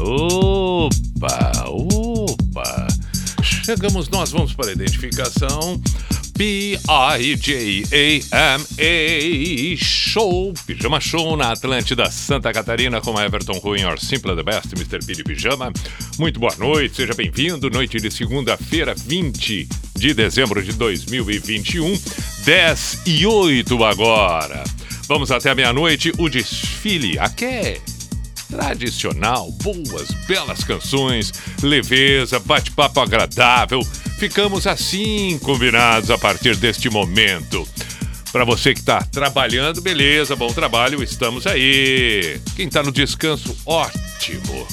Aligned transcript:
Opa, 0.00 1.52
opa. 1.68 2.88
Chegamos, 3.42 4.08
nós 4.08 4.32
vamos 4.32 4.52
para 4.52 4.70
a 4.70 4.72
identificação. 4.72 5.80
P-I-J-A-M-A 6.40 7.76
Show, 9.76 10.54
Pijama 10.66 10.98
Show 10.98 11.36
na 11.36 11.52
Atlântida 11.52 12.10
Santa 12.10 12.50
Catarina 12.50 12.98
com 12.98 13.20
Everton 13.20 13.58
Ruin, 13.58 13.84
or 13.84 14.00
Simple 14.00 14.34
the 14.34 14.42
Best, 14.42 14.72
Mr. 14.74 15.04
Billy 15.04 15.22
Pijama. 15.22 15.70
Muito 16.18 16.40
boa 16.40 16.56
noite, 16.56 16.96
seja 16.96 17.12
bem-vindo. 17.12 17.68
Noite 17.68 17.98
de 17.98 18.10
segunda-feira, 18.10 18.94
20 18.94 19.68
de 19.94 20.14
dezembro 20.14 20.62
de 20.62 20.72
2021, 20.72 22.00
10 22.46 23.02
e 23.04 23.26
8 23.26 23.84
agora. 23.84 24.64
Vamos 25.06 25.30
até 25.30 25.54
meia-noite, 25.54 26.10
o 26.16 26.30
desfile. 26.30 27.18
Aqui 27.18 27.44
é 27.44 27.78
tradicional, 28.48 29.52
boas, 29.62 30.10
belas 30.26 30.64
canções, 30.64 31.34
leveza, 31.62 32.40
bate-papo 32.40 32.98
agradável. 33.00 33.86
Ficamos 34.20 34.66
assim 34.66 35.38
combinados 35.38 36.10
a 36.10 36.18
partir 36.18 36.54
deste 36.54 36.90
momento. 36.90 37.66
Para 38.30 38.44
você 38.44 38.74
que 38.74 38.80
está 38.80 39.00
trabalhando, 39.00 39.80
beleza, 39.80 40.36
bom 40.36 40.52
trabalho, 40.52 41.02
estamos 41.02 41.46
aí. 41.46 42.38
Quem 42.54 42.66
está 42.66 42.82
no 42.82 42.92
descanso, 42.92 43.56
ótimo. 43.64 44.68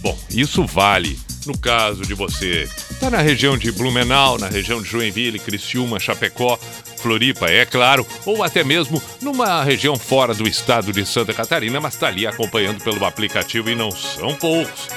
Bom, 0.00 0.18
isso 0.28 0.66
vale 0.66 1.16
no 1.46 1.56
caso 1.56 2.02
de 2.02 2.12
você 2.12 2.62
estar 2.64 2.96
tá 2.98 3.10
na 3.10 3.22
região 3.22 3.56
de 3.56 3.70
Blumenau, 3.70 4.36
na 4.36 4.48
região 4.48 4.82
de 4.82 4.88
Joinville, 4.88 5.38
Criciúma, 5.38 6.00
Chapecó, 6.00 6.58
Floripa, 6.96 7.48
é 7.48 7.64
claro, 7.64 8.04
ou 8.26 8.42
até 8.42 8.64
mesmo 8.64 9.00
numa 9.20 9.62
região 9.62 9.94
fora 9.96 10.34
do 10.34 10.48
estado 10.48 10.92
de 10.92 11.06
Santa 11.06 11.32
Catarina, 11.32 11.78
mas 11.80 11.94
está 11.94 12.08
ali 12.08 12.26
acompanhando 12.26 12.82
pelo 12.82 13.04
aplicativo 13.04 13.70
e 13.70 13.76
não 13.76 13.92
são 13.92 14.34
poucos. 14.34 14.88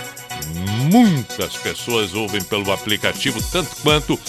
Muitas 0.91 1.55
pessoas 1.57 2.13
ouvem 2.13 2.41
pelo 2.43 2.71
aplicativo, 2.71 3.41
tanto 3.51 3.75
quanto 3.77 4.19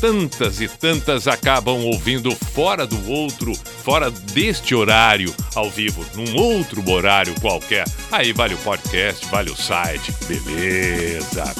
tantas 0.00 0.60
e 0.60 0.66
tantas 0.66 1.28
acabam 1.28 1.84
ouvindo 1.84 2.34
fora 2.34 2.84
do 2.84 3.08
outro, 3.08 3.52
fora 3.84 4.10
deste 4.10 4.74
horário 4.74 5.32
ao 5.54 5.70
vivo, 5.70 6.04
num 6.16 6.36
outro 6.36 6.82
horário 6.90 7.32
qualquer. 7.40 7.84
Aí 8.10 8.32
vale 8.32 8.54
o 8.54 8.58
podcast, 8.58 9.24
vale 9.26 9.50
o 9.50 9.56
site, 9.56 10.12
beleza. 10.26 11.54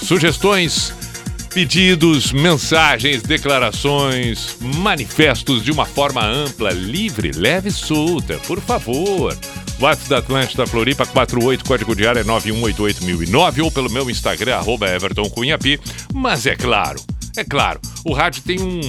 Sugestões, 0.00 0.92
pedidos, 1.52 2.30
mensagens, 2.30 3.22
declarações, 3.22 4.56
manifestos 4.60 5.64
de 5.64 5.72
uma 5.72 5.84
forma 5.84 6.24
ampla, 6.24 6.70
livre, 6.70 7.32
leve 7.34 7.68
e 7.68 7.72
solta, 7.72 8.38
por 8.46 8.60
favor. 8.60 9.36
WhatsApp 9.80 10.08
da 10.08 10.18
Atlântida 10.18 10.66
Floripa 10.66 11.06
48, 11.06 11.64
código 11.64 11.94
diário 11.94 12.20
é 12.20 12.24
9188009 12.24 13.62
ou 13.62 13.70
pelo 13.70 13.88
meu 13.88 14.10
Instagram, 14.10 14.56
arroba 14.56 14.88
Everton 14.88 15.30
Cunhapi. 15.30 15.80
Mas 16.12 16.46
é 16.46 16.56
claro, 16.56 17.00
é 17.36 17.44
claro, 17.44 17.80
o 18.04 18.12
rádio 18.12 18.42
tem 18.42 18.60
um. 18.60 18.80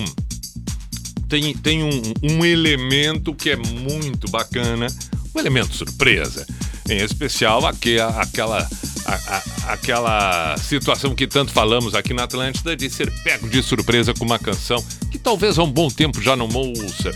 Tem, 1.28 1.54
tem 1.54 1.84
um, 1.84 2.02
um 2.24 2.44
elemento 2.44 3.36
que 3.36 3.52
é 3.52 3.56
muito 3.56 4.28
bacana, 4.32 4.88
um 5.36 5.40
elemento 5.40 5.76
surpresa. 5.76 6.44
Em 6.90 6.98
especial 6.98 7.64
aqui, 7.68 8.00
aquela, 8.00 8.68
a, 9.06 9.14
a, 9.14 9.74
aquela 9.74 10.58
situação 10.58 11.14
que 11.14 11.28
tanto 11.28 11.52
falamos 11.52 11.94
aqui 11.94 12.16
na 12.16 12.24
Atlântida 12.24 12.76
de 12.76 12.90
ser 12.90 13.12
pego 13.22 13.48
de 13.48 13.62
surpresa 13.62 14.12
com 14.12 14.26
uma 14.26 14.40
canção 14.40 14.84
que 15.12 15.20
talvez 15.20 15.60
há 15.60 15.64
um 15.64 15.72
bom 15.72 15.88
tempo 15.88 16.20
já 16.20 16.36
não 16.36 16.50
ouça, 16.50 17.12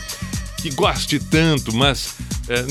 que 0.61 0.69
goste 0.69 1.19
tanto, 1.19 1.73
mas 1.75 2.13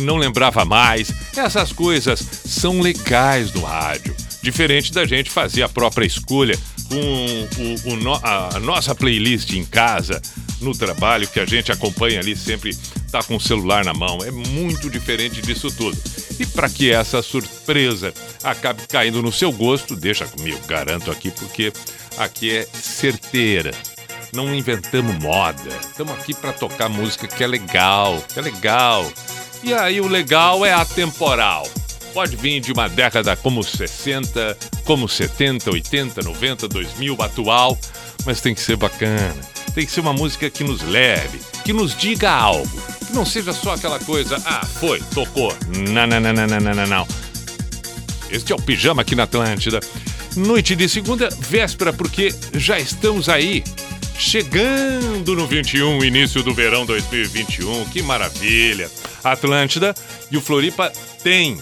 não 0.02 0.16
lembrava 0.16 0.64
mais. 0.64 1.12
Essas 1.36 1.72
coisas 1.72 2.20
são 2.46 2.80
legais 2.80 3.52
no 3.52 3.62
rádio. 3.62 4.14
Diferente 4.42 4.92
da 4.92 5.04
gente 5.06 5.30
fazer 5.30 5.62
a 5.62 5.68
própria 5.68 6.04
escolha 6.04 6.58
com 6.88 6.96
o, 6.96 7.94
o, 7.94 8.20
a 8.22 8.60
nossa 8.60 8.94
playlist 8.94 9.52
em 9.52 9.64
casa, 9.64 10.20
no 10.60 10.72
trabalho, 10.76 11.26
que 11.26 11.40
a 11.40 11.46
gente 11.46 11.72
acompanha 11.72 12.20
ali 12.20 12.36
sempre 12.36 12.76
tá 13.10 13.22
com 13.22 13.36
o 13.36 13.40
celular 13.40 13.84
na 13.84 13.92
mão. 13.92 14.18
É 14.24 14.30
muito 14.30 14.90
diferente 14.90 15.42
disso 15.42 15.70
tudo. 15.70 15.96
E 16.38 16.46
para 16.46 16.68
que 16.68 16.90
essa 16.90 17.22
surpresa 17.22 18.12
acabe 18.42 18.82
caindo 18.88 19.22
no 19.22 19.30
seu 19.30 19.52
gosto, 19.52 19.94
deixa 19.94 20.26
comigo, 20.26 20.58
garanto 20.66 21.10
aqui, 21.10 21.30
porque 21.30 21.72
aqui 22.16 22.50
é 22.50 22.66
certeira. 22.72 23.70
Não 24.32 24.54
inventamos 24.54 25.14
moda. 25.22 25.68
Estamos 25.80 26.14
aqui 26.14 26.32
para 26.32 26.54
tocar 26.54 26.88
música 26.88 27.28
que 27.28 27.44
é 27.44 27.46
legal, 27.46 28.22
que 28.32 28.38
é 28.38 28.42
legal. 28.42 29.12
E 29.62 29.72
aí 29.72 30.00
o 30.00 30.08
legal 30.08 30.66
é 30.66 30.72
atemporal. 30.72 31.68
Pode 32.12 32.36
vir 32.36 32.60
de 32.60 32.72
uma 32.72 32.88
década 32.88 33.36
como 33.36 33.62
60, 33.62 34.58
como 34.84 35.08
70, 35.08 35.70
80, 35.70 36.22
90, 36.22 36.68
2000, 36.68 37.22
atual, 37.22 37.78
mas 38.26 38.40
tem 38.40 38.54
que 38.54 38.60
ser 38.60 38.76
bacana. 38.76 39.34
Tem 39.74 39.86
que 39.86 39.92
ser 39.92 40.00
uma 40.00 40.12
música 40.12 40.50
que 40.50 40.62
nos 40.62 40.82
leve, 40.82 41.40
que 41.64 41.72
nos 41.72 41.96
diga 41.96 42.30
algo. 42.30 42.82
Que 43.06 43.12
não 43.14 43.24
seja 43.24 43.52
só 43.52 43.74
aquela 43.74 43.98
coisa, 43.98 44.36
ah, 44.44 44.66
foi, 44.66 45.00
tocou. 45.14 45.56
Não, 45.88 46.06
não, 46.06 46.20
não, 46.20 46.32
não, 46.32 46.46
não, 46.46 46.74
não, 46.74 46.86
não. 46.86 47.08
Este 48.30 48.52
é 48.52 48.56
o 48.56 48.60
Pijama 48.60 49.02
aqui 49.02 49.14
na 49.14 49.22
Atlântida. 49.22 49.80
Noite 50.36 50.74
de 50.74 50.88
segunda, 50.88 51.28
véspera, 51.40 51.92
porque 51.92 52.34
já 52.54 52.78
estamos 52.78 53.28
aí. 53.28 53.62
Chegando 54.22 55.34
no 55.34 55.46
21, 55.46 56.02
início 56.04 56.42
do 56.42 56.54
verão 56.54 56.86
2021. 56.86 57.84
Que 57.86 58.02
maravilha. 58.02 58.90
Atlântida 59.22 59.94
e 60.30 60.36
o 60.38 60.40
Floripa 60.40 60.90
tem 61.22 61.60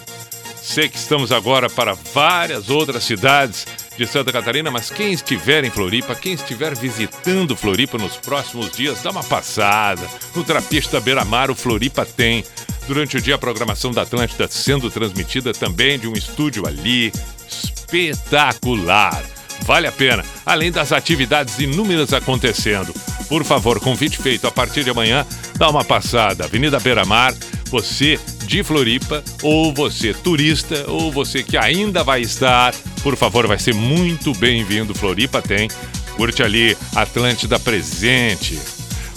Sei 0.62 0.88
que 0.88 0.99
estamos 0.99 1.32
agora 1.32 1.69
para 1.69 1.94
várias 1.94 2.69
outras 2.70 3.03
cidades 3.03 3.66
de 3.97 4.06
Santa 4.06 4.31
Catarina, 4.31 4.70
mas 4.70 4.91
quem 4.91 5.12
estiver 5.12 5.65
em 5.65 5.70
Floripa, 5.70 6.15
quem 6.15 6.34
estiver 6.34 6.76
visitando 6.76 7.56
Floripa 7.56 7.99
nos 7.99 8.16
próximos 8.19 8.70
dias, 8.70 9.03
dá 9.03 9.10
uma 9.10 9.25
passada. 9.25 10.06
No 10.37 10.44
Trapiche 10.44 10.93
da 10.93 11.00
Beira 11.00 11.25
Mar, 11.25 11.50
o 11.50 11.56
Floripa 11.56 12.04
tem. 12.04 12.44
Durante 12.87 13.16
o 13.16 13.20
dia, 13.20 13.34
a 13.34 13.38
programação 13.38 13.91
da 13.91 14.03
Atlântida 14.03 14.47
sendo 14.49 14.91
transmitida 14.91 15.53
também 15.53 15.99
de 15.99 16.06
um 16.06 16.12
estúdio 16.12 16.69
ali. 16.69 17.10
Espetacular! 17.49 19.40
Vale 19.65 19.87
a 19.87 19.93
pena, 19.93 20.25
além 20.44 20.71
das 20.72 20.93
atividades 20.93 21.59
inúmeras 21.59 22.12
acontecendo. 22.12 22.94
Por 23.28 23.44
favor, 23.44 23.78
convite 23.78 24.19
feito 24.19 24.47
a 24.47 24.50
partir 24.50 24.82
de 24.82 24.91
amanhã, 24.91 25.25
dá 25.56 25.69
uma 25.71 25.84
passada. 25.84 26.44
Avenida 26.44 26.81
Beira 26.81 27.04
Mar, 27.04 27.32
você 27.66 28.19
de 28.44 28.65
Floripa, 28.65 29.22
ou 29.43 29.72
você 29.72 30.12
turista, 30.12 30.84
ou 30.88 31.12
você 31.12 31.43
que 31.43 31.56
ainda 31.56 32.03
vai 32.03 32.20
estar, 32.20 32.75
por 33.03 33.16
favor, 33.16 33.47
vai 33.47 33.59
ser 33.59 33.75
muito 33.75 34.32
bem-vindo. 34.34 34.94
Floripa 34.94 35.41
tem. 35.41 35.69
Curte 36.16 36.43
ali, 36.43 36.76
Atlântida 36.94 37.59
presente. 37.59 38.58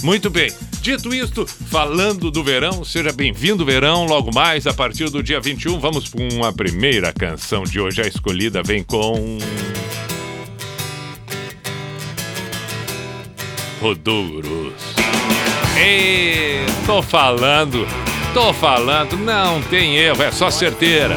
Muito 0.04 0.30
bem. 0.30 0.52
Dito 0.82 1.14
isto, 1.14 1.48
falando 1.48 2.30
do 2.30 2.44
verão, 2.44 2.84
seja 2.84 3.12
bem-vindo 3.12 3.66
verão. 3.66 4.06
Logo 4.06 4.34
mais, 4.36 4.68
a 4.68 4.74
partir 4.74 5.10
do 5.10 5.24
dia 5.24 5.40
21, 5.40 5.80
vamos 5.80 6.10
com 6.10 6.44
a 6.44 6.52
primeira 6.52 7.12
canção 7.14 7.64
de 7.64 7.80
hoje. 7.80 8.02
A 8.02 8.08
escolhida 8.08 8.62
vem 8.62 8.84
com. 8.84 9.38
Rodouros. 13.84 14.96
E 15.78 16.66
tô 16.86 17.02
falando 17.02 17.86
Tô 18.34 18.52
falando, 18.52 19.16
não 19.16 19.62
tem 19.62 19.96
erro, 19.96 20.24
é 20.24 20.32
só 20.32 20.50
certeira. 20.50 21.16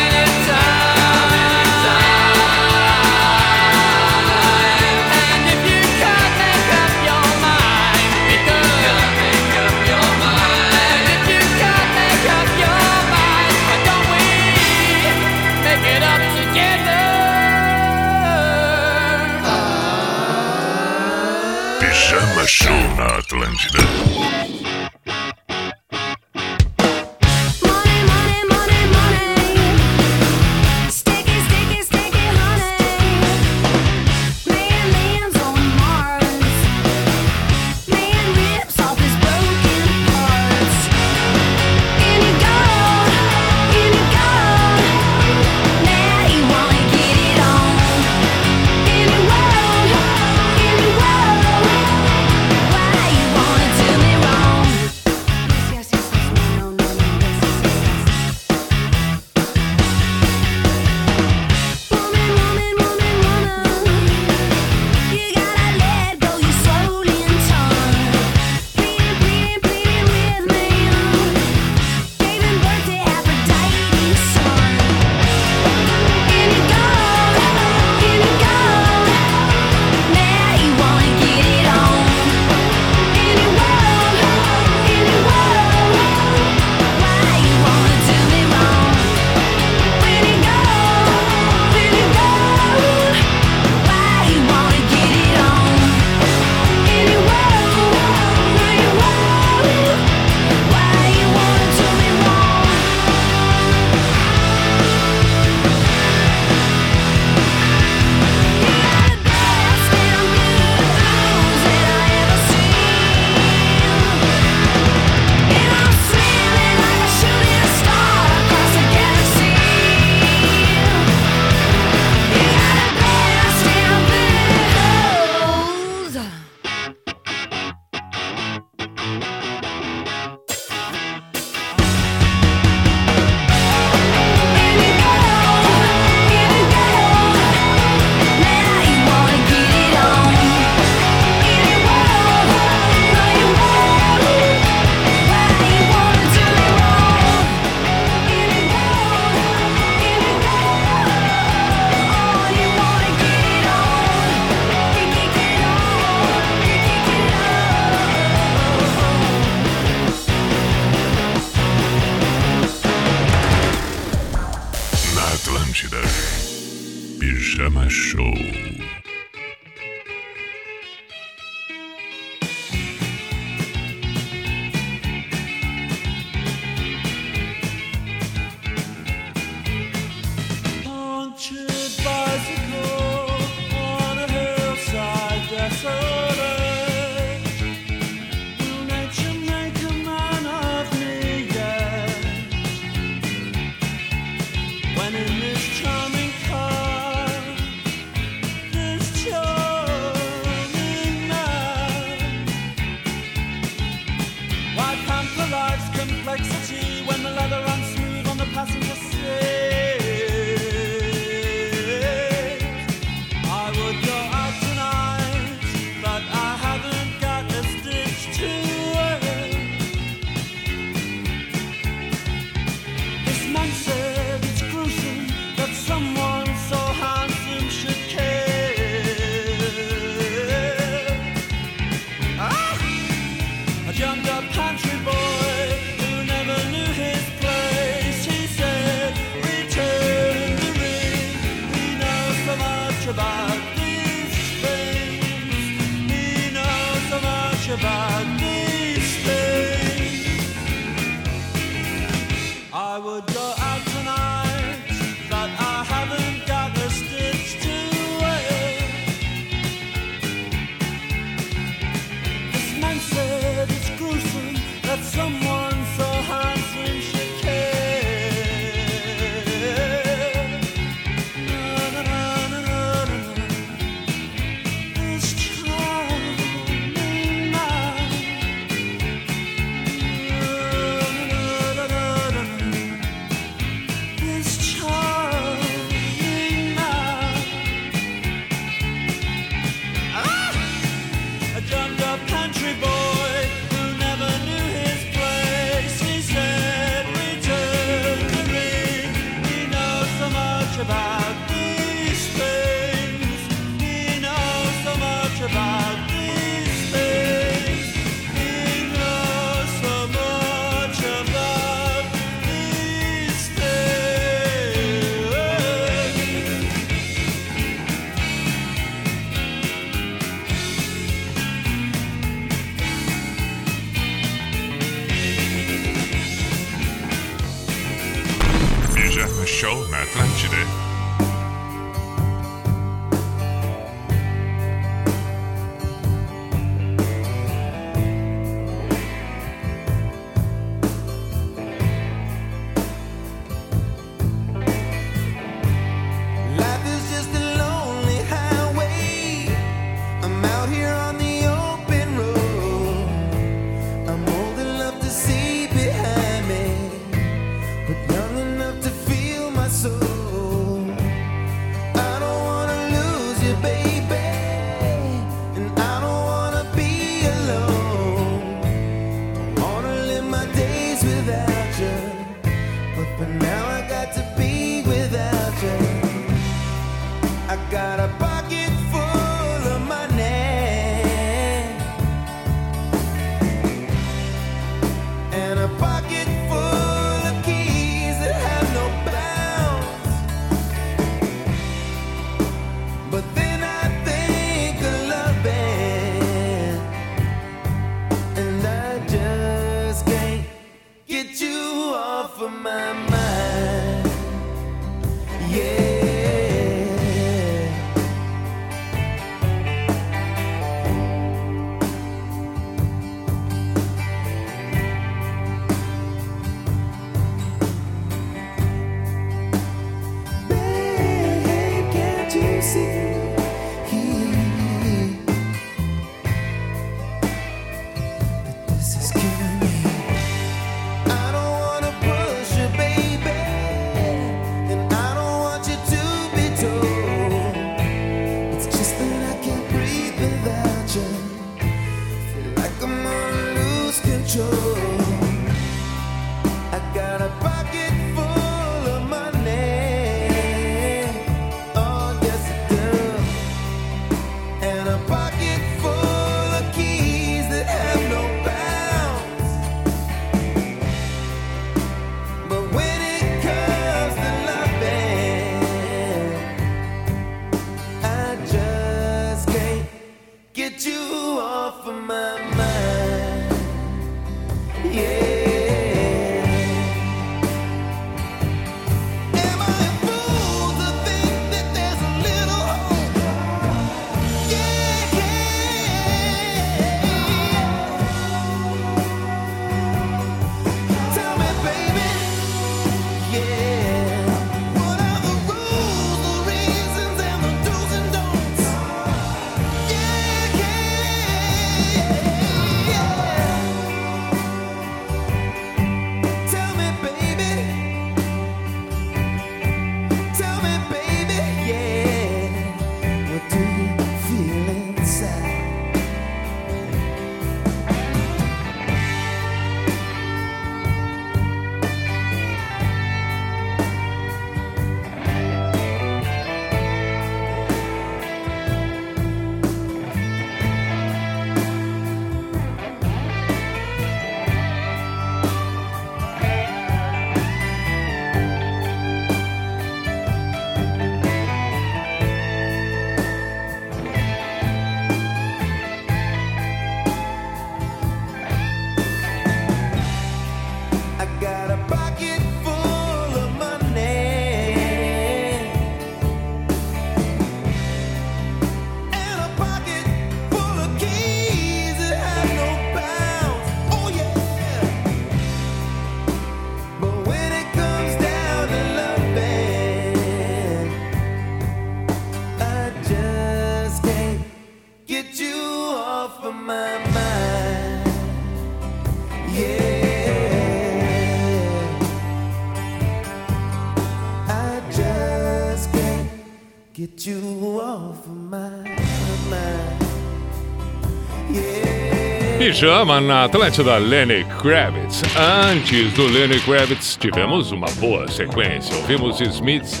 Yeah. 592.70 592.80
Pijama 592.80 593.20
na 593.20 593.44
Atlântida 593.44 593.96
Lenny 593.98 594.44
Kravitz. 594.44 595.22
Antes 595.36 596.12
do 596.12 596.26
Lenny 596.26 596.60
Kravitz, 596.60 597.16
tivemos 597.16 597.72
uma 597.72 597.88
boa 597.98 598.28
sequência. 598.28 598.94
Ouvimos 598.96 599.40
Smiths, 599.40 600.00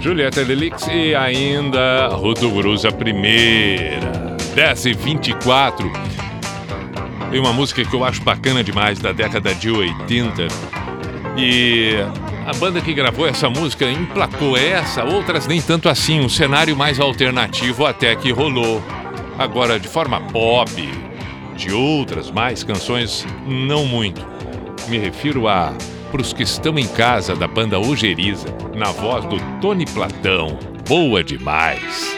Julieta 0.00 0.42
Delix 0.42 0.86
e 0.88 1.14
ainda 1.14 2.08
Ruto 2.08 2.50
Cruz, 2.50 2.86
a 2.86 2.90
primeira. 2.90 4.36
10 4.54 4.86
e 4.86 4.92
24. 4.94 5.92
E 7.30 7.38
uma 7.38 7.52
música 7.52 7.84
que 7.84 7.94
eu 7.94 8.02
acho 8.02 8.22
bacana 8.22 8.64
demais, 8.64 8.98
da 8.98 9.12
década 9.12 9.54
de 9.54 9.70
80. 9.70 10.48
E 11.36 11.96
a 12.46 12.54
banda 12.54 12.80
que 12.80 12.94
gravou 12.94 13.28
essa 13.28 13.50
música 13.50 13.84
emplacou 13.84 14.56
essa, 14.56 15.04
outras 15.04 15.46
nem 15.46 15.60
tanto 15.60 15.90
assim, 15.90 16.20
um 16.20 16.28
cenário 16.28 16.74
mais 16.74 16.98
alternativo 16.98 17.84
até 17.84 18.16
que 18.16 18.32
rolou. 18.32 18.82
Agora, 19.38 19.78
de 19.78 19.86
forma 19.86 20.20
pop, 20.20 20.72
de 21.68 21.74
outras 21.74 22.30
mais 22.30 22.64
canções, 22.64 23.26
não 23.46 23.84
muito. 23.84 24.26
Me 24.88 24.96
refiro 24.96 25.46
a 25.46 25.74
Pros 26.10 26.32
que 26.32 26.42
estão 26.42 26.78
em 26.78 26.88
casa 26.88 27.36
da 27.36 27.46
banda 27.46 27.78
Ojeriza, 27.78 28.48
na 28.74 28.90
voz 28.90 29.26
do 29.26 29.36
Tony 29.60 29.84
Platão. 29.84 30.58
Boa 30.88 31.22
demais! 31.22 32.17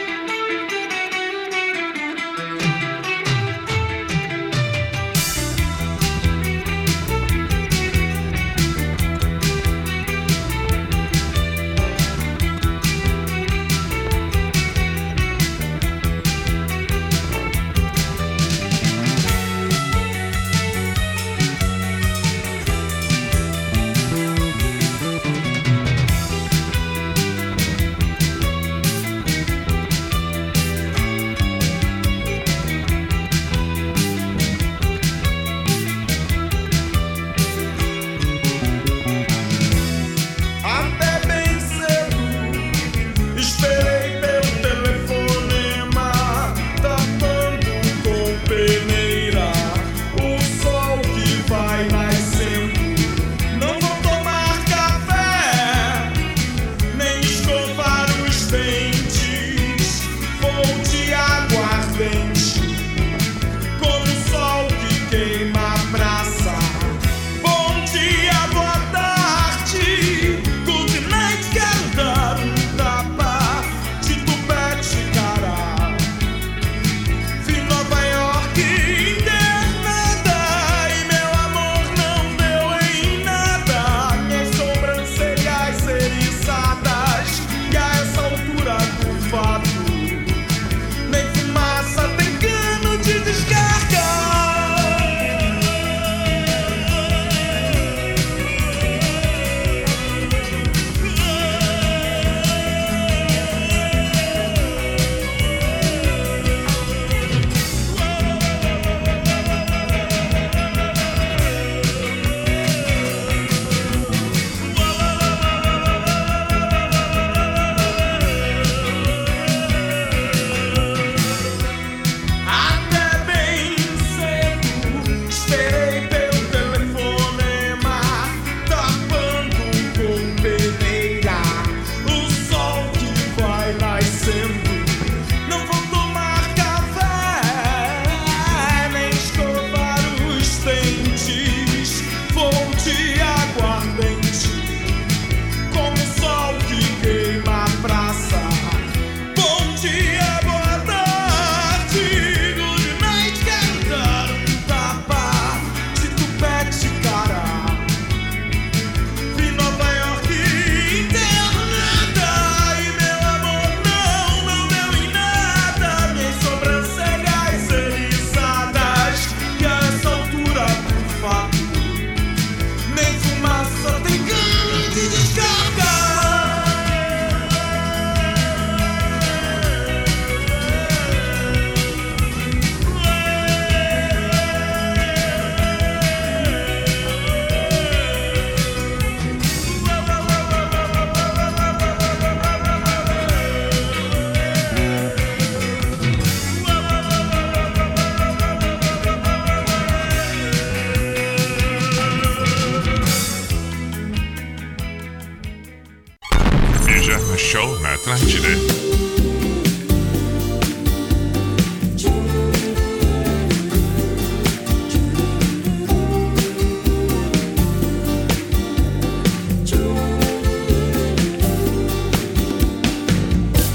Morning 207.31 207.37
Show 207.37 207.79
na 207.79 207.93
Atlântida. 207.93 208.47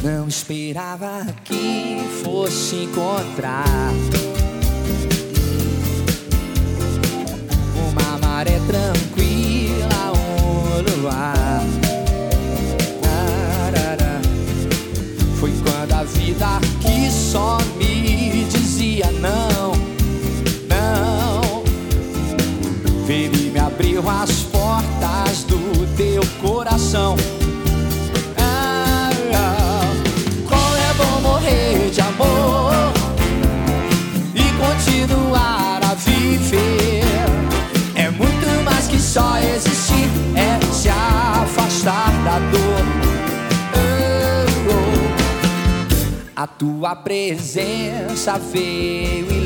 Não 0.02 0.28
esperava 0.28 1.26
que 1.44 1.98
fosse 2.22 2.76
encontrar 2.76 3.65
presença 47.06 48.36
veio 48.36 49.30
iluminar. 49.30 49.45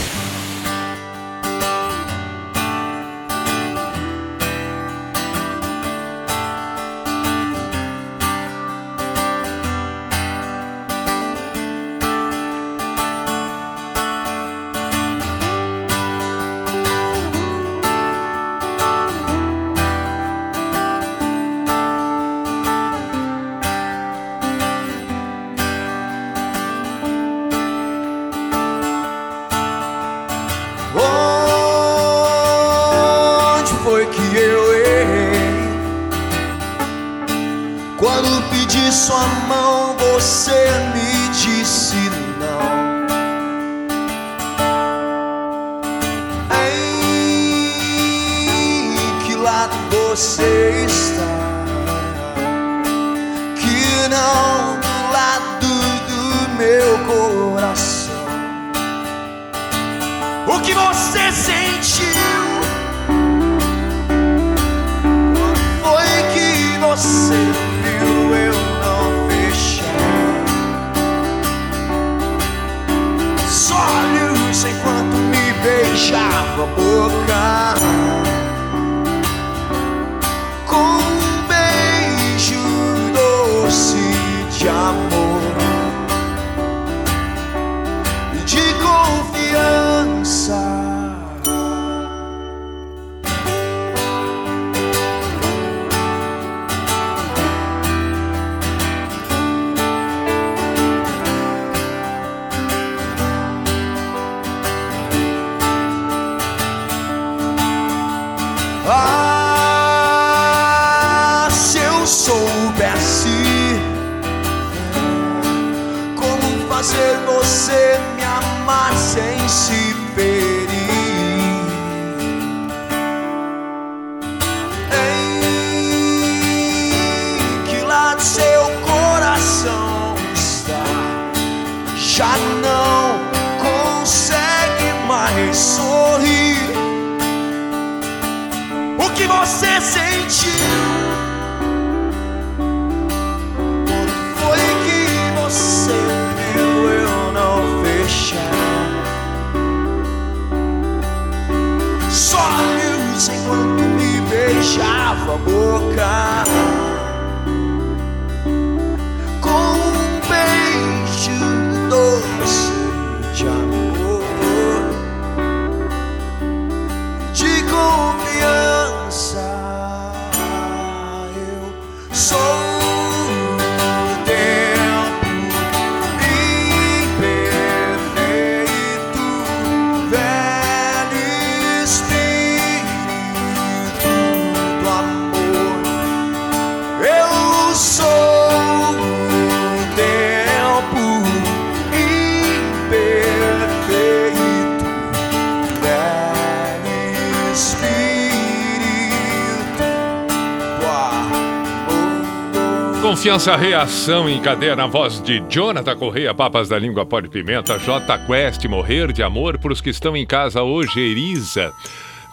Nossa 203.41 203.57
reação 203.57 204.29
em 204.29 204.39
cadeia 204.39 204.75
na 204.75 204.85
voz 204.85 205.19
de 205.19 205.41
Jonathan 205.49 205.95
Correia, 205.95 206.31
Papas 206.31 206.69
da 206.69 206.77
Língua, 206.77 207.07
Pó 207.07 207.19
de 207.19 207.27
Pimenta, 207.27 207.79
J 207.79 208.19
Quest, 208.19 208.63
Morrer 208.65 209.11
de 209.11 209.23
Amor, 209.23 209.57
para 209.57 209.73
os 209.73 209.81
que 209.81 209.89
estão 209.89 210.15
em 210.15 210.27
casa 210.27 210.61
hoje, 210.61 210.99
Eriza, 210.99 211.73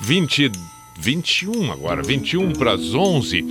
20, 0.03 0.53
21 0.99 1.73
agora, 1.73 2.03
21 2.03 2.53
para 2.53 2.75
as 2.75 2.95
11. 2.95 3.43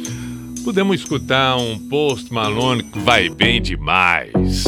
Podemos 0.63 1.01
escutar 1.01 1.57
um 1.57 1.79
Post 1.79 2.31
Malone 2.31 2.83
que 2.83 2.99
vai 2.99 3.27
bem 3.27 3.59
demais. 3.59 4.63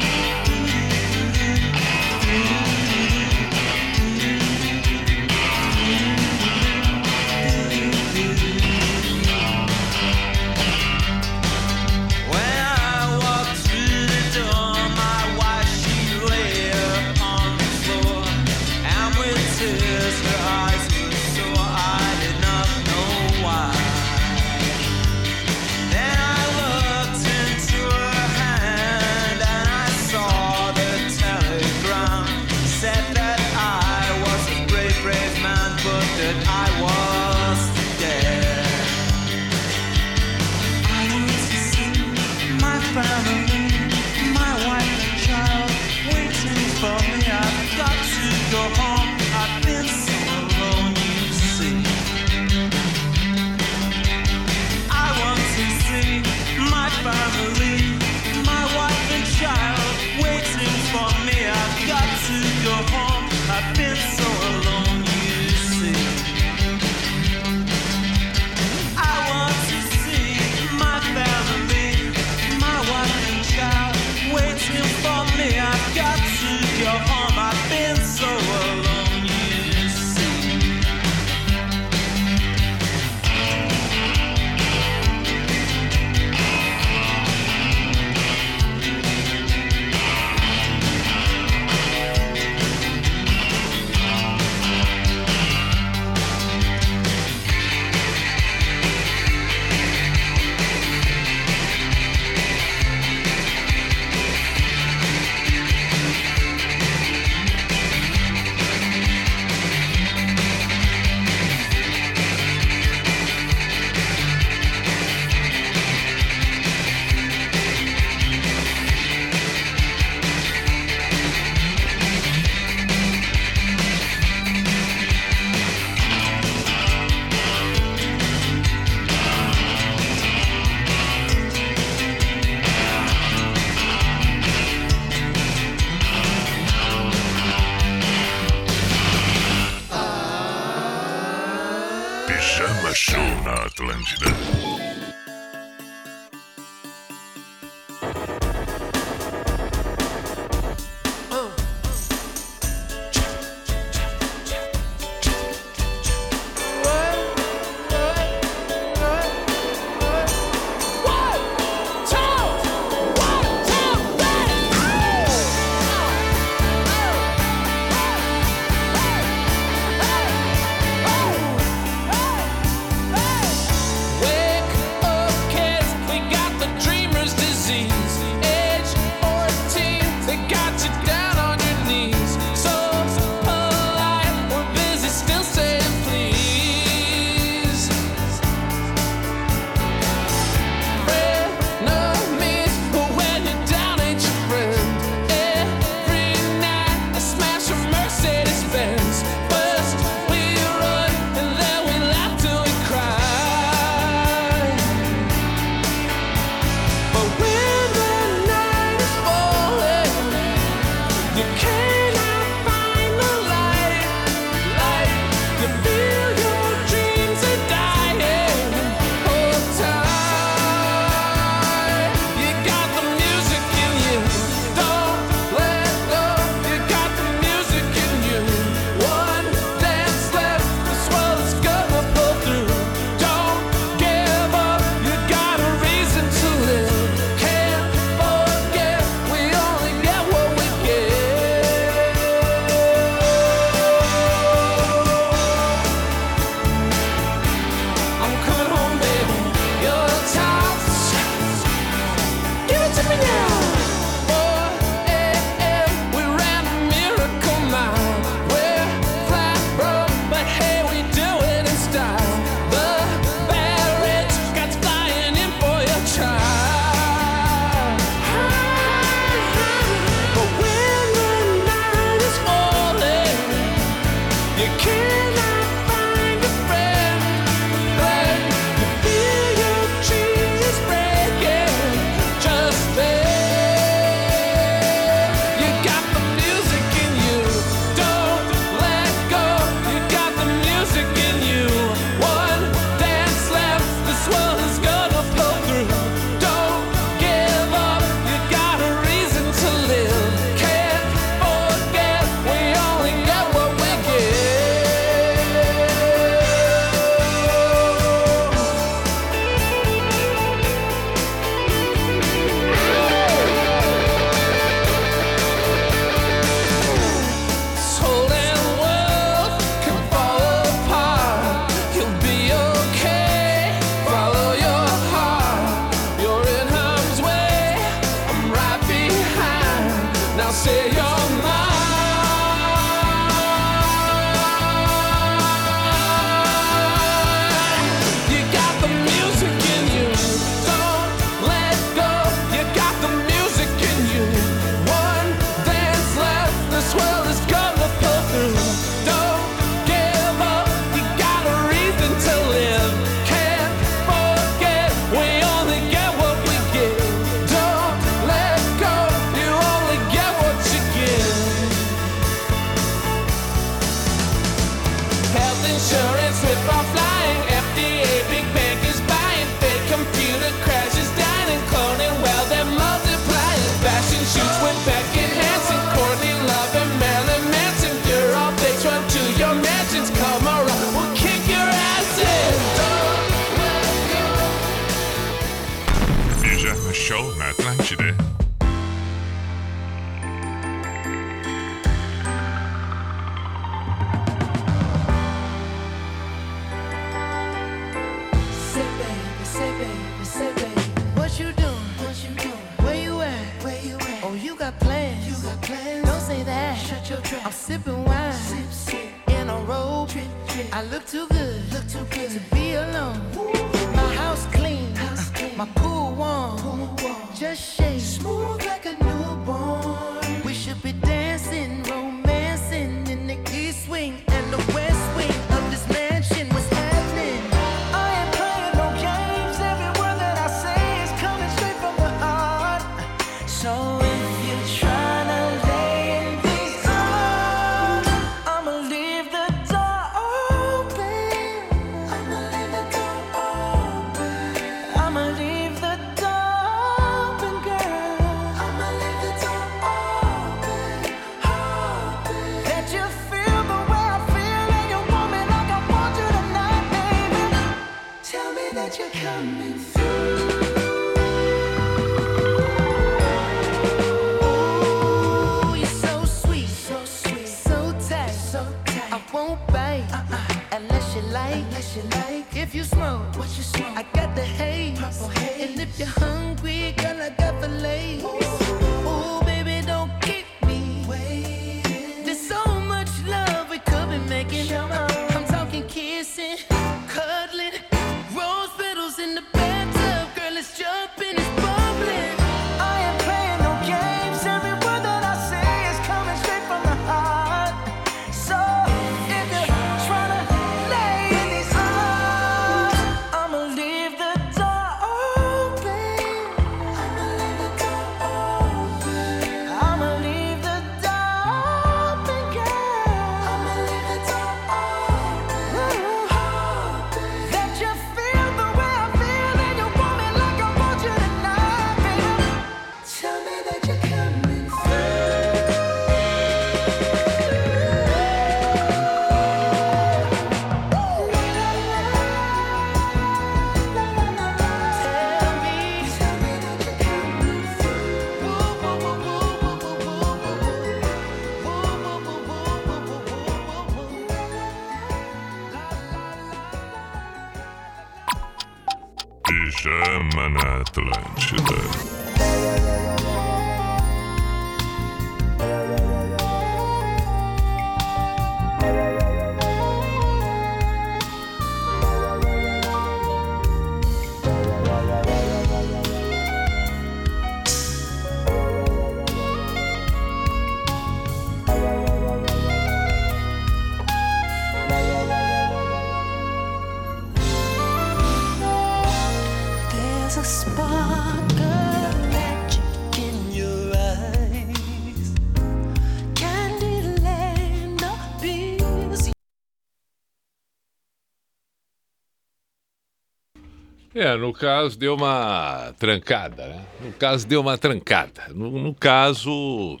É, 594.16 594.34
no 594.34 594.50
caso 594.50 594.98
deu 594.98 595.14
uma 595.14 595.92
trancada, 595.98 596.68
né? 596.68 596.86
No 597.02 597.12
caso 597.12 597.46
deu 597.46 597.60
uma 597.60 597.76
trancada. 597.76 598.48
No, 598.48 598.70
no 598.70 598.94
caso, 598.94 600.00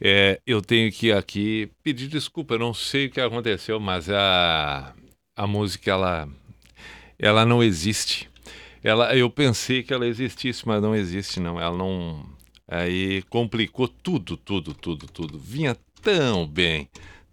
é, 0.00 0.40
eu 0.46 0.62
tenho 0.62 0.92
que 0.92 1.10
aqui 1.10 1.68
pedir 1.82 2.06
desculpa, 2.06 2.54
eu 2.54 2.60
não 2.60 2.72
sei 2.72 3.06
o 3.06 3.10
que 3.10 3.20
aconteceu, 3.20 3.80
mas 3.80 4.08
a, 4.08 4.94
a 5.34 5.44
música, 5.44 5.90
ela, 5.90 6.28
ela 7.18 7.44
não 7.44 7.64
existe. 7.64 8.30
Ela, 8.80 9.16
eu 9.16 9.28
pensei 9.28 9.82
que 9.82 9.92
ela 9.92 10.06
existisse, 10.06 10.62
mas 10.64 10.80
não 10.80 10.94
existe, 10.94 11.40
não. 11.40 11.60
Ela 11.60 11.76
não. 11.76 12.24
Aí 12.68 13.22
complicou 13.22 13.88
tudo, 13.88 14.36
tudo, 14.36 14.72
tudo, 14.72 15.08
tudo. 15.08 15.36
Vinha 15.36 15.76
tão 16.00 16.46
bem, 16.46 16.88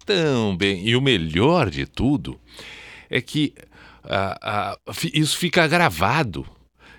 tão 0.07 0.57
bem. 0.57 0.87
E 0.87 0.95
o 0.95 1.01
melhor 1.01 1.69
de 1.69 1.85
tudo 1.85 2.41
é 3.11 3.21
que 3.21 3.53
ah, 4.09 4.37
ah, 4.41 4.77
isso 5.13 5.37
fica 5.37 5.67
gravado. 5.67 6.45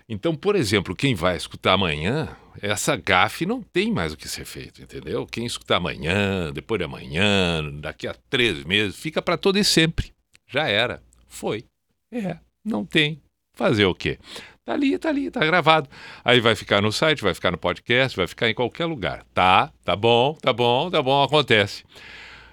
Então, 0.09 0.35
por 0.35 0.57
exemplo, 0.57 0.95
quem 0.95 1.15
vai 1.15 1.37
escutar 1.37 1.75
amanhã, 1.75 2.37
essa 2.61 2.97
gafe 2.97 3.47
não 3.47 3.63
tem 3.63 3.93
mais 3.93 4.13
o 4.13 4.17
que 4.17 4.29
ser 4.29 4.45
feito, 4.45 4.83
entendeu? 4.83 5.27
Quem 5.27 5.47
escutar 5.47 5.77
amanhã, 5.77 6.53
depois 6.53 6.79
de 6.79 6.85
amanhã, 6.85 7.63
daqui 7.81 8.07
a 8.07 8.15
três 8.29 8.65
meses, 8.65 8.97
fica 8.97 9.21
para 9.21 9.37
todo 9.37 9.59
e 9.59 9.65
sempre. 9.65 10.13
Já 10.49 10.69
era. 10.69 11.03
Foi. 11.29 11.65
É, 12.13 12.39
não 12.65 12.85
tem. 12.85 13.21
Fazer 13.55 13.85
o 13.85 13.95
quê? 13.95 14.19
Tá 14.65 14.75
ali, 14.75 14.99
tá 14.99 15.09
ali, 15.09 15.31
tá 15.31 15.41
gravado. 15.41 15.89
Aí 16.25 16.41
vai 16.41 16.55
ficar 16.55 16.81
no 16.81 16.93
site, 16.93 17.23
vai 17.23 17.35
ficar 17.35 17.51
no 17.51 17.59
podcast, 17.59 18.17
vai 18.17 18.27
ficar 18.27 18.49
em 18.49 18.55
qualquer 18.55 18.87
lugar. 18.87 19.25
Tá, 19.35 19.73
tá 19.85 19.95
bom, 19.97 20.35
tá 20.35 20.53
bom, 20.53 20.91
tá 20.91 21.03
bom, 21.03 21.23
acontece. 21.23 21.85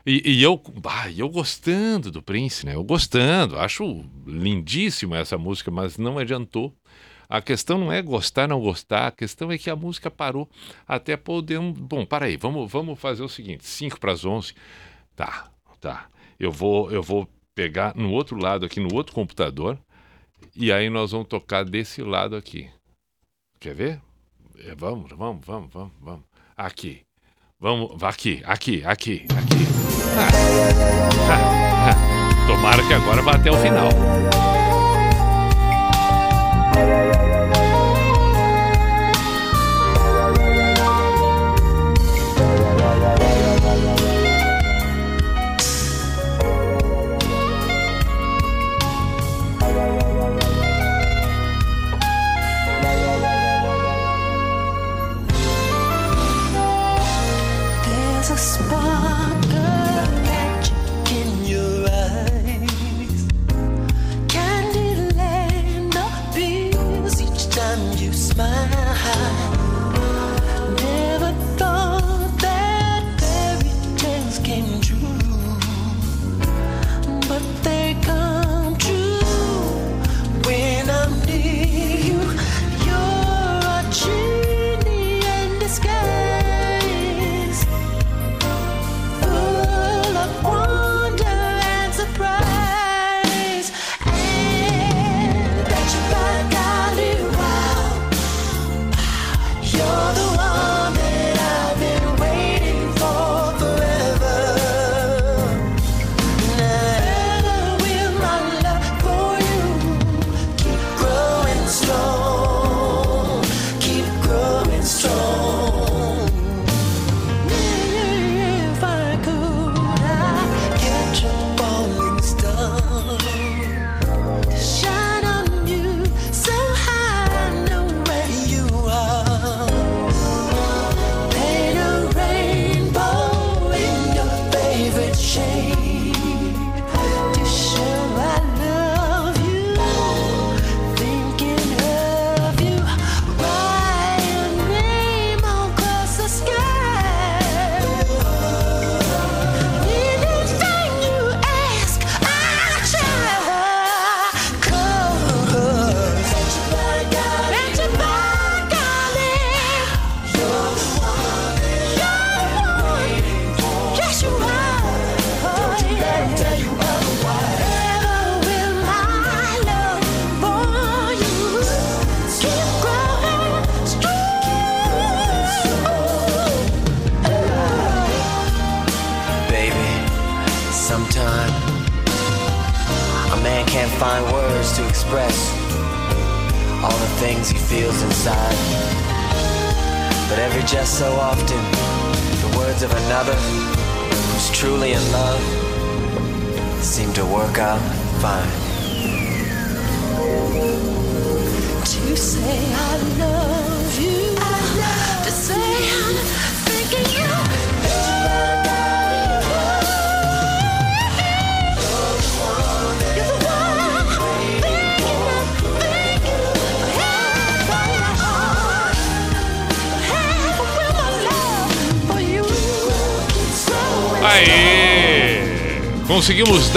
E, 0.07 0.21
e 0.37 0.41
eu, 0.41 0.63
ah, 0.85 1.11
eu 1.11 1.27
gostando 1.27 2.09
do 2.09 2.23
Prince, 2.23 2.65
né? 2.65 2.75
Eu 2.75 2.83
gostando, 2.85 3.59
acho 3.59 4.05
lindíssima 4.25 5.17
essa 5.17 5.37
música, 5.37 5.69
mas 5.69 5.97
não 5.97 6.17
adiantou. 6.17 6.73
A 7.27 7.41
questão 7.41 7.77
não 7.77 7.91
é 7.91 8.01
gostar, 8.01 8.47
não 8.47 8.61
gostar, 8.61 9.07
a 9.07 9.11
questão 9.11 9.51
é 9.51 9.57
que 9.57 9.69
a 9.69 9.75
música 9.75 10.09
parou 10.09 10.49
até 10.87 11.17
poder. 11.17 11.59
Bom, 11.59 12.05
para 12.05 12.27
aí, 12.27 12.37
vamos, 12.37 12.71
vamos 12.71 12.97
fazer 12.97 13.21
o 13.21 13.27
seguinte: 13.27 13.65
5 13.65 13.99
para 13.99 14.13
as 14.13 14.23
11. 14.23 14.53
Tá, 15.13 15.51
tá. 15.81 16.07
Eu 16.39 16.53
vou, 16.53 16.89
eu 16.89 17.03
vou 17.03 17.27
pegar 17.53 17.93
no 17.93 18.13
outro 18.13 18.41
lado 18.41 18.65
aqui, 18.65 18.79
no 18.79 18.95
outro 18.95 19.13
computador, 19.13 19.77
e 20.55 20.71
aí 20.71 20.89
nós 20.89 21.11
vamos 21.11 21.27
tocar 21.27 21.65
desse 21.65 22.01
lado 22.01 22.37
aqui. 22.37 22.69
Quer 23.59 23.75
ver? 23.75 24.01
É, 24.59 24.73
vamos, 24.73 25.09
vamos, 25.09 25.45
vamos, 25.45 25.73
vamos, 25.73 25.91
vamos. 25.99 26.23
Aqui. 26.55 27.01
Vamos, 27.59 28.01
aqui, 28.01 28.41
aqui, 28.45 28.85
aqui, 28.85 29.25
aqui. 29.35 29.86
Tomara 32.47 32.81
que 32.83 32.93
agora 32.93 33.21
vá 33.21 33.33
até 33.33 33.51
o 33.51 33.57
final. 33.57 33.89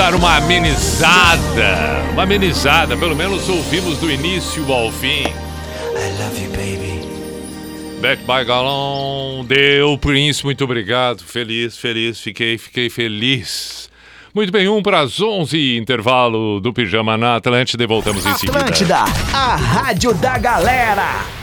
Dar 0.00 0.14
uma 0.14 0.36
amenizada. 0.38 1.76
Uma 2.12 2.22
amenizada, 2.22 2.96
pelo 2.96 3.14
menos 3.14 3.50
ouvimos 3.50 3.98
do 3.98 4.10
início 4.10 4.72
ao 4.72 4.90
fim. 4.90 5.24
I 5.24 6.22
love 6.22 6.42
you, 6.42 6.50
baby. 6.52 8.00
Back 8.00 8.22
by 8.22 8.46
Galão, 8.46 9.44
deu 9.46 9.98
Prince, 9.98 10.42
muito 10.42 10.64
obrigado. 10.64 11.22
Feliz, 11.22 11.76
feliz, 11.76 12.18
fiquei, 12.18 12.56
fiquei 12.56 12.88
feliz. 12.88 13.90
Muito 14.34 14.50
bem, 14.50 14.66
um 14.68 14.82
para 14.82 15.00
as 15.00 15.20
11, 15.20 15.76
intervalo 15.76 16.60
do 16.60 16.72
Pijama 16.72 17.18
na 17.18 17.36
Atlântida 17.36 17.84
e 17.84 17.86
voltamos 17.86 18.24
em 18.24 18.32
seguida. 18.38 18.58
Atlântida, 18.58 19.04
a 19.34 19.56
rádio 19.56 20.14
da 20.14 20.38
galera. 20.38 21.39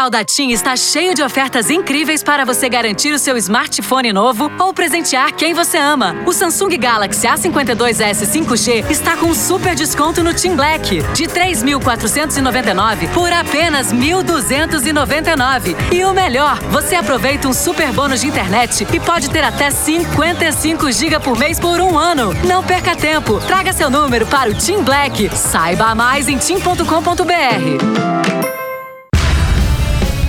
Natal 0.00 0.08
da 0.08 0.24
TIM 0.24 0.50
está 0.50 0.74
cheio 0.76 1.14
de 1.14 1.22
ofertas 1.22 1.68
incríveis 1.68 2.22
para 2.22 2.42
você 2.42 2.70
garantir 2.70 3.12
o 3.12 3.18
seu 3.18 3.36
smartphone 3.36 4.14
novo 4.14 4.50
ou 4.58 4.72
presentear 4.72 5.34
quem 5.34 5.52
você 5.52 5.76
ama. 5.76 6.16
O 6.24 6.32
Samsung 6.32 6.74
Galaxy 6.78 7.26
A52s 7.26 8.24
5G 8.24 8.90
está 8.90 9.18
com 9.18 9.34
super 9.34 9.74
desconto 9.74 10.22
no 10.22 10.32
TIM 10.32 10.56
Black, 10.56 11.02
de 11.12 11.24
3.499 11.24 13.12
por 13.12 13.30
apenas 13.30 13.92
1.299. 13.92 15.76
E 15.92 16.02
o 16.02 16.14
melhor, 16.14 16.58
você 16.70 16.94
aproveita 16.94 17.46
um 17.46 17.52
super 17.52 17.92
bônus 17.92 18.22
de 18.22 18.28
internet 18.28 18.86
e 18.94 19.00
pode 19.00 19.28
ter 19.28 19.44
até 19.44 19.70
55 19.70 20.90
GB 20.90 21.20
por 21.20 21.36
mês 21.38 21.60
por 21.60 21.78
um 21.78 21.98
ano. 21.98 22.32
Não 22.46 22.64
perca 22.64 22.96
tempo, 22.96 23.38
traga 23.40 23.70
seu 23.74 23.90
número 23.90 24.24
para 24.24 24.48
o 24.48 24.54
TIM 24.54 24.82
Black. 24.82 25.28
Saiba 25.36 25.94
mais 25.94 26.26
em 26.26 26.38
tim.com.br. 26.38 28.19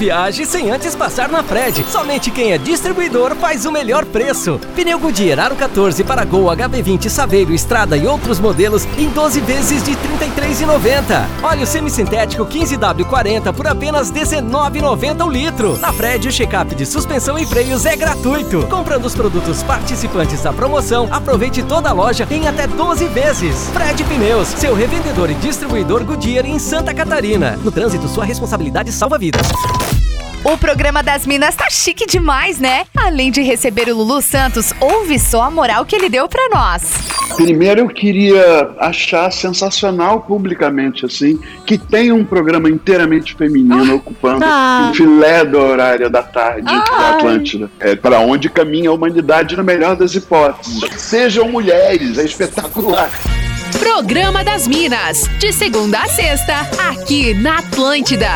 viaje 0.00 0.46
sem 0.46 0.70
antes 0.70 0.96
passar 0.96 1.28
na 1.28 1.42
Fred. 1.42 1.84
Somente 1.86 2.30
quem 2.30 2.54
é 2.54 2.58
distribuidor 2.58 3.36
faz 3.36 3.66
o 3.66 3.70
melhor 3.70 4.06
preço. 4.06 4.58
Pneu 4.74 4.98
Goodyear 4.98 5.38
Aro 5.38 5.54
14 5.54 6.02
para 6.04 6.24
Gol 6.24 6.44
HB20 6.44 7.10
Saveiro 7.10 7.52
Estrada 7.52 7.98
e 7.98 8.06
outros 8.06 8.40
modelos 8.40 8.86
em 8.96 9.10
12 9.10 9.40
vezes 9.40 9.84
de 9.84 9.90
R$ 9.90 9.98
33,90. 10.24 11.26
Óleo 11.42 11.66
semissintético 11.66 12.46
15W40 12.46 13.52
por 13.52 13.66
apenas 13.66 14.10
R$ 14.10 14.20
19,90 14.20 15.26
o 15.26 15.28
litro. 15.28 15.78
Na 15.78 15.92
Fred, 15.92 16.28
o 16.28 16.32
check-up 16.32 16.74
de 16.74 16.86
suspensão 16.86 17.38
e 17.38 17.44
freios 17.44 17.84
é 17.84 17.94
gratuito. 17.94 18.66
Comprando 18.68 19.04
os 19.04 19.14
produtos 19.14 19.62
participantes 19.62 20.40
da 20.40 20.50
promoção, 20.50 21.08
aproveite 21.10 21.62
toda 21.62 21.90
a 21.90 21.92
loja 21.92 22.26
em 22.30 22.48
até 22.48 22.66
12 22.66 23.04
vezes. 23.08 23.68
Fred 23.74 24.02
Pneus, 24.04 24.48
seu 24.48 24.74
revendedor 24.74 25.30
e 25.30 25.34
distribuidor 25.34 26.04
Goodyear 26.04 26.46
em 26.46 26.58
Santa 26.58 26.94
Catarina. 26.94 27.58
No 27.62 27.70
trânsito, 27.70 28.08
sua 28.08 28.24
responsabilidade 28.24 28.90
salva 28.90 29.18
vidas. 29.18 29.46
O 30.42 30.56
programa 30.56 31.02
das 31.02 31.26
Minas 31.26 31.54
tá 31.54 31.68
chique 31.68 32.06
demais, 32.06 32.58
né? 32.58 32.86
Além 32.96 33.30
de 33.30 33.42
receber 33.42 33.88
o 33.90 33.96
Lulu 33.96 34.22
Santos, 34.22 34.72
ouve 34.80 35.18
só 35.18 35.42
a 35.42 35.50
moral 35.50 35.84
que 35.84 35.94
ele 35.94 36.08
deu 36.08 36.26
pra 36.28 36.48
nós. 36.50 36.94
Primeiro 37.36 37.80
eu 37.82 37.88
queria 37.88 38.70
achar 38.78 39.30
sensacional 39.30 40.22
publicamente 40.22 41.04
assim 41.04 41.38
que 41.66 41.76
tem 41.76 42.10
um 42.10 42.24
programa 42.24 42.70
inteiramente 42.70 43.34
feminino 43.34 43.96
ocupando 43.96 44.44
Ah. 44.44 44.88
o 44.90 44.94
filé 44.94 45.44
do 45.44 45.58
horário 45.58 46.08
da 46.08 46.22
tarde 46.22 46.62
da 46.62 47.10
Atlântida. 47.10 47.70
É 47.78 47.94
para 47.94 48.20
onde 48.20 48.48
caminha 48.48 48.88
a 48.90 48.94
humanidade 48.94 49.54
na 49.56 49.62
melhor 49.62 49.94
das 49.94 50.14
hipóteses. 50.14 50.80
Sejam 50.96 51.48
mulheres, 51.50 52.16
é 52.18 52.24
espetacular. 52.24 53.10
Programa 53.78 54.42
das 54.42 54.66
Minas, 54.66 55.28
de 55.38 55.52
segunda 55.52 56.00
a 56.00 56.06
sexta, 56.08 56.54
aqui 56.88 57.34
na 57.34 57.58
Atlântida. 57.58 58.26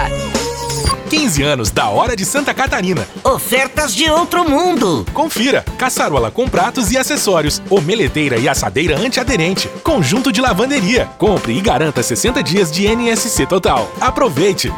15 1.14 1.42
anos 1.44 1.70
da 1.70 1.88
Hora 1.88 2.16
de 2.16 2.24
Santa 2.24 2.52
Catarina. 2.52 3.06
Ofertas 3.22 3.94
de 3.94 4.10
outro 4.10 4.50
mundo. 4.50 5.06
Confira: 5.14 5.64
caçarola 5.78 6.28
com 6.28 6.48
pratos 6.48 6.90
e 6.90 6.98
acessórios, 6.98 7.62
omeleteira 7.70 8.36
e 8.36 8.48
assadeira 8.48 8.98
antiaderente, 8.98 9.68
conjunto 9.84 10.32
de 10.32 10.40
lavanderia. 10.40 11.08
Compre 11.16 11.56
e 11.56 11.60
garanta 11.60 12.02
60 12.02 12.42
dias 12.42 12.72
de 12.72 12.88
NSC 12.88 13.46
total. 13.46 13.88
Aproveite! 14.00 14.72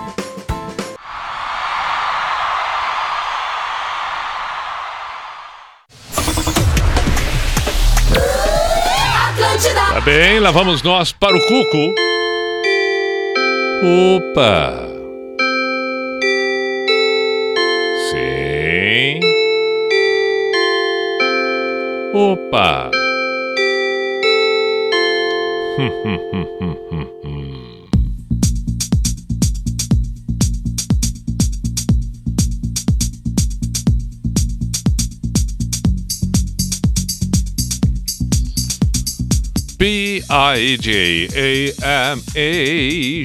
Atlântida. 9.30 10.00
bem, 10.04 10.38
lá 10.38 10.50
vamos 10.50 10.82
nós 10.82 11.12
para 11.12 11.34
o 11.34 11.40
Cuco. 11.40 11.94
Opa! 14.18 14.95
Sim. 18.96 19.20
Opa! 22.14 22.90
Hum, 25.76 25.90
hum, 26.02 26.18
hum, 26.32 26.46
hum. 26.60 26.85
P-I-J-A-M-A 39.78 41.28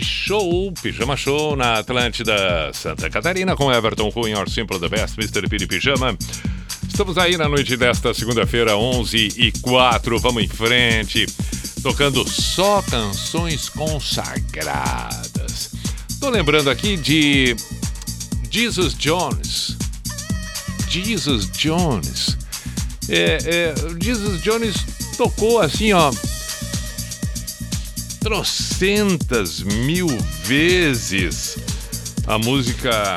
Show, 0.03 0.73
Pijama 0.81 1.15
Show 1.15 1.55
na 1.55 1.79
Atlântida 1.79 2.71
Santa 2.73 3.09
Catarina 3.09 3.55
com 3.55 3.71
Everton 3.71 4.11
Cunha, 4.11 4.37
Or 4.37 4.49
Simple 4.49 4.77
the 4.79 4.89
Best, 4.89 5.17
Mr. 5.17 5.47
Piri 5.47 5.65
Pijama. 5.65 6.17
Estamos 6.87 7.17
aí 7.17 7.37
na 7.37 7.47
noite 7.47 7.77
desta 7.77 8.13
segunda-feira, 8.13 8.75
11 8.75 9.29
e 9.37 9.53
4. 9.61 10.19
Vamos 10.19 10.43
em 10.43 10.47
frente, 10.49 11.25
tocando 11.81 12.27
só 12.29 12.81
canções 12.81 13.69
consagradas. 13.69 15.21
Tô 16.19 16.29
lembrando 16.29 16.69
aqui 16.69 16.97
de 16.97 17.55
Jesus 18.49 18.93
Jones. 18.93 19.77
Jesus 20.89 21.49
Jones. 21.51 22.37
É, 23.07 23.37
é, 23.45 23.73
Jesus 24.01 24.41
Jones 24.41 24.75
tocou 25.17 25.59
assim, 25.61 25.93
ó, 25.93 26.11
trocentas 28.22 29.61
mil 29.61 30.07
vezes 30.43 31.57
a 32.28 32.38
música 32.38 33.15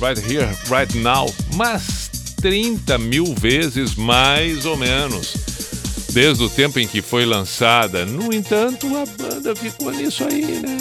Right 0.00 0.20
Here, 0.20 0.48
Right 0.70 0.96
Now, 0.98 1.32
mas 1.54 2.10
30 2.40 2.96
mil 2.98 3.34
vezes 3.34 3.96
mais 3.96 4.64
ou 4.64 4.76
menos, 4.76 5.34
desde 6.12 6.44
o 6.44 6.48
tempo 6.48 6.78
em 6.78 6.86
que 6.86 7.02
foi 7.02 7.24
lançada. 7.24 8.06
No 8.06 8.32
entanto, 8.32 8.86
a 8.96 9.04
banda 9.04 9.54
ficou 9.54 9.90
nisso 9.90 10.24
aí, 10.24 10.60
né? 10.60 10.76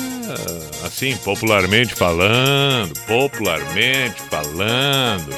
Assim, 0.86 1.18
popularmente 1.18 1.96
falando, 1.96 2.94
popularmente 3.08 4.22
falando. 4.30 5.36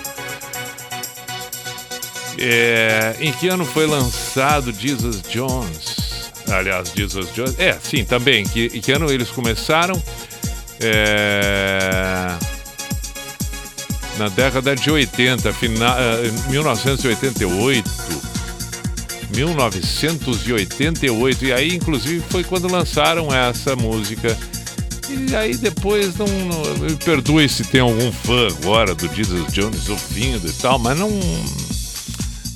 É, 2.37 3.15
em 3.19 3.31
que 3.31 3.47
ano 3.47 3.65
foi 3.65 3.87
lançado 3.87 4.71
Jesus 4.71 5.21
Jones? 5.23 5.96
Aliás, 6.49 6.91
Jesus 6.95 7.33
Jones. 7.33 7.59
É, 7.59 7.77
sim, 7.81 8.05
também. 8.05 8.45
Que, 8.45 8.69
que 8.69 8.91
ano 8.91 9.11
eles 9.11 9.29
começaram? 9.29 10.01
É, 10.79 12.37
na 14.17 14.29
década 14.29 14.75
de 14.75 14.89
80, 14.89 15.51
final, 15.53 15.95
1988. 16.49 17.89
1988. 19.35 21.45
E 21.45 21.53
aí, 21.53 21.75
inclusive, 21.75 22.23
foi 22.29 22.43
quando 22.43 22.71
lançaram 22.71 23.33
essa 23.33 23.75
música. 23.75 24.37
E 25.09 25.35
aí 25.35 25.55
depois 25.55 26.17
não, 26.17 26.27
não 26.27 26.77
me 26.79 26.95
perdoe 26.97 27.47
se 27.47 27.63
tem 27.63 27.79
algum 27.79 28.11
fã 28.11 28.47
agora 28.47 28.93
do 28.93 29.07
Jesus 29.13 29.53
Jones 29.53 29.87
ouvindo 29.87 30.45
e 30.47 30.53
tal, 30.53 30.77
mas 30.77 30.99
não 30.99 31.09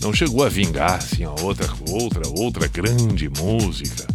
não 0.01 0.13
chegou 0.13 0.43
a 0.43 0.49
vingar 0.49 0.95
assim 0.95 1.23
a 1.23 1.31
outra 1.41 1.67
outra 1.89 2.27
outra 2.37 2.67
grande 2.67 3.29
música. 3.29 4.07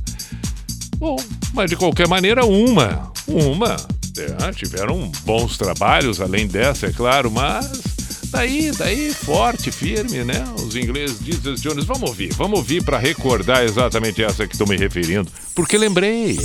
Bom, 0.99 1.17
mas 1.53 1.71
de 1.71 1.77
qualquer 1.77 2.09
maneira 2.09 2.45
uma, 2.45 3.13
uma, 3.29 3.77
é, 4.19 4.53
tiveram 4.53 5.11
bons 5.25 5.59
trabalhos 5.59 6.21
além 6.21 6.47
dessa, 6.47 6.87
é 6.87 6.93
claro, 6.93 7.31
mas 7.31 7.83
daí, 8.31 8.71
daí 8.73 9.13
forte, 9.13 9.71
firme, 9.71 10.25
né? 10.25 10.45
Os 10.59 10.75
ingleses 10.75 11.19
Jesus 11.21 11.61
Jones, 11.61 11.85
vamos 11.85 12.09
ouvir, 12.09 12.33
vamos 12.35 12.59
ouvir 12.59 12.83
para 12.83 12.99
recordar 12.99 13.65
exatamente 13.65 14.23
essa 14.23 14.47
que 14.47 14.55
estou 14.55 14.67
me 14.67 14.77
referindo, 14.77 15.31
porque 15.55 15.77
lembrei. 15.77 16.39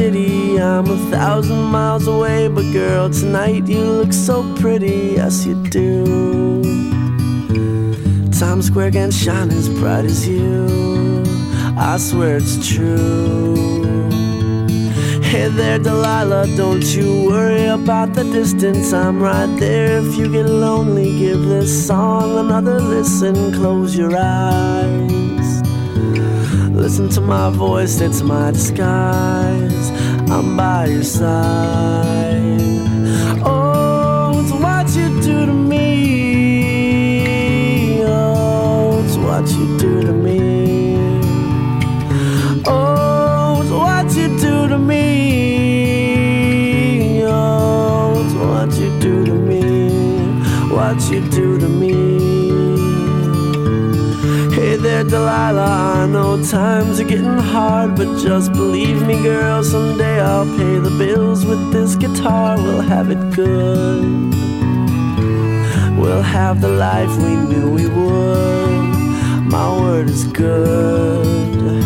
city. 0.00 0.58
I'm 0.58 0.86
a 0.86 0.96
thousand 1.10 1.62
miles 1.76 2.06
away, 2.06 2.48
but 2.48 2.66
girl, 2.72 3.10
tonight 3.10 3.66
you 3.66 3.82
look 3.98 4.14
so 4.14 4.36
pretty, 4.56 5.00
yes 5.16 5.44
you 5.44 5.54
do. 5.68 5.94
Times 8.40 8.68
Square 8.68 8.92
can 8.92 9.10
shine 9.10 9.50
as 9.50 9.68
bright 9.68 10.06
as 10.06 10.26
you. 10.26 11.22
I 11.76 11.98
swear 11.98 12.38
it's 12.38 12.56
true. 12.66 14.08
Hey 15.30 15.48
there, 15.48 15.78
Delilah, 15.78 16.46
don't 16.56 16.86
you 16.96 17.28
worry 17.28 17.66
about 17.66 18.14
the 18.14 18.24
distance. 18.24 18.94
I'm 18.94 19.22
right 19.22 19.52
there. 19.60 19.98
If 19.98 20.16
you 20.16 20.32
get 20.32 20.46
lonely, 20.46 21.10
give 21.18 21.42
this 21.54 21.70
song 21.86 22.38
another 22.38 22.80
listen. 22.80 23.34
Close 23.52 23.94
your 23.94 24.16
eyes. 24.16 25.50
Listen 26.84 27.10
to 27.10 27.20
my 27.20 27.50
voice, 27.50 28.00
it's 28.00 28.22
my 28.22 28.50
disguise. 28.50 29.29
By 30.80 30.86
your 30.86 31.02
side. 31.02 32.60
Oh, 33.44 34.40
it's 34.40 34.52
what 34.64 34.88
you 34.96 35.08
do 35.20 35.44
to 35.44 35.52
me. 35.52 35.82
Oh, 38.06 39.04
it's 39.04 39.16
what 39.18 39.46
you 39.50 39.76
do 39.78 40.00
to 40.00 40.12
me. 40.14 40.96
Oh, 42.66 43.60
it's 43.60 43.70
what 43.70 44.10
you 44.16 44.28
do 44.38 44.68
to 44.68 44.78
me. 44.78 45.06
Oh, 47.26 48.24
it's 48.24 48.34
what 48.34 48.72
you 48.80 48.90
do 49.00 49.24
to 49.26 49.34
me. 49.34 49.64
What 50.74 50.98
you 51.10 51.20
do 51.28 51.58
to 51.58 51.68
me. 51.68 51.94
Hey 54.54 54.76
there, 54.76 55.04
Delilah. 55.04 55.99
Times 56.38 57.00
are 57.00 57.04
getting 57.04 57.38
hard, 57.38 57.96
but 57.96 58.22
just 58.22 58.52
believe 58.52 59.06
me, 59.06 59.20
girl. 59.22 59.62
Someday 59.62 60.20
I'll 60.20 60.46
pay 60.56 60.78
the 60.78 60.90
bills 60.96 61.44
with 61.44 61.72
this 61.72 61.96
guitar. 61.96 62.56
We'll 62.56 62.80
have 62.80 63.10
it 63.10 63.34
good. 63.34 64.32
We'll 65.98 66.22
have 66.22 66.60
the 66.60 66.68
life 66.68 67.14
we 67.18 67.34
knew 67.34 67.70
we 67.70 67.86
would. 67.88 69.44
My 69.44 69.76
word 69.80 70.08
is 70.08 70.24
good. 70.28 71.82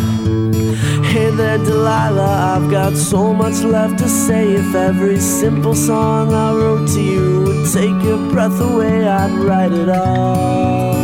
Hey 1.04 1.30
there, 1.30 1.58
Delilah, 1.58 2.56
I've 2.56 2.70
got 2.70 2.94
so 2.96 3.34
much 3.34 3.62
left 3.62 3.98
to 3.98 4.08
say. 4.08 4.52
If 4.52 4.74
every 4.74 5.18
simple 5.18 5.74
song 5.74 6.32
I 6.32 6.54
wrote 6.54 6.88
to 6.90 7.02
you 7.02 7.42
would 7.44 7.72
take 7.72 8.02
your 8.02 8.18
breath 8.30 8.60
away, 8.60 9.08
I'd 9.08 9.32
write 9.32 9.72
it 9.72 9.88
all. 9.88 11.03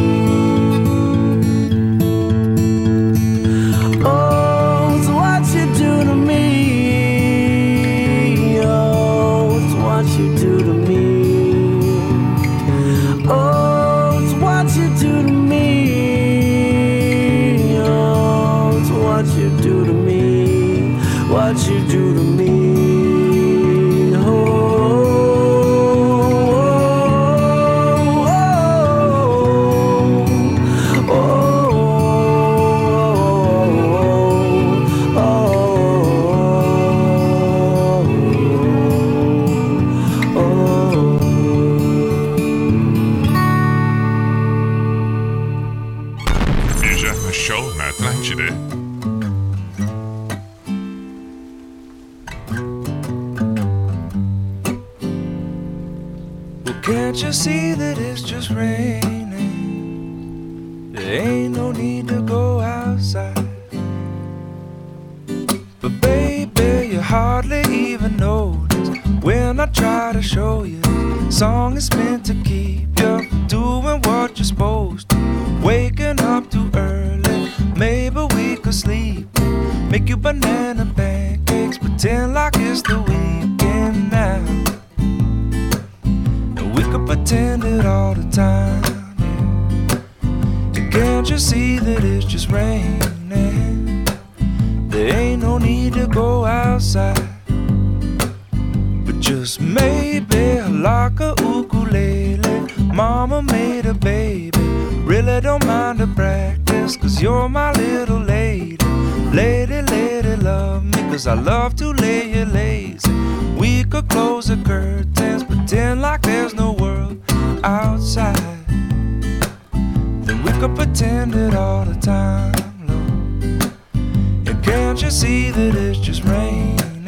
Can't 124.91 125.03
you 125.03 125.09
see 125.09 125.51
that 125.51 125.73
it's 125.73 125.99
just 125.99 126.21
raining? 126.25 127.05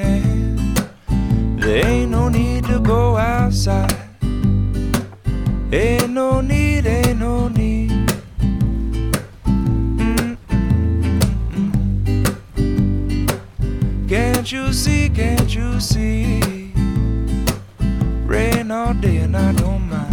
There 1.57 1.85
ain't 1.85 2.11
no 2.11 2.29
need 2.29 2.63
to 2.67 2.79
go 2.79 3.17
outside. 3.17 3.93
Ain't 5.69 6.11
no 6.11 6.39
need, 6.39 6.85
ain't 6.85 7.19
no 7.19 7.49
need. 7.49 7.91
Can't 14.07 14.49
you 14.49 14.71
see, 14.71 15.09
can't 15.09 15.53
you 15.53 15.81
see? 15.81 16.71
Rain 18.23 18.71
all 18.71 18.93
day 18.93 19.17
and 19.17 19.35
I 19.35 19.51
don't 19.51 19.89
mind. 19.89 20.12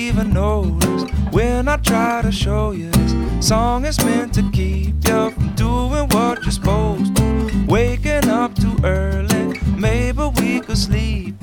even 0.00 0.32
notice 0.32 1.04
when 1.30 1.68
I 1.68 1.76
try 1.76 2.22
to 2.22 2.32
show 2.32 2.70
you 2.70 2.90
this 2.90 3.46
song 3.46 3.84
is 3.84 4.02
meant 4.02 4.32
to 4.34 4.50
keep 4.50 4.94
you 5.06 5.30
from 5.30 5.54
doing 5.54 6.08
what 6.08 6.42
you're 6.42 6.52
supposed 6.52 7.14
to. 7.16 7.66
Waking 7.68 8.28
up 8.30 8.54
too 8.54 8.76
early, 8.82 9.60
maybe 9.76 10.22
we 10.40 10.60
could 10.60 10.78
sleep. 10.78 11.34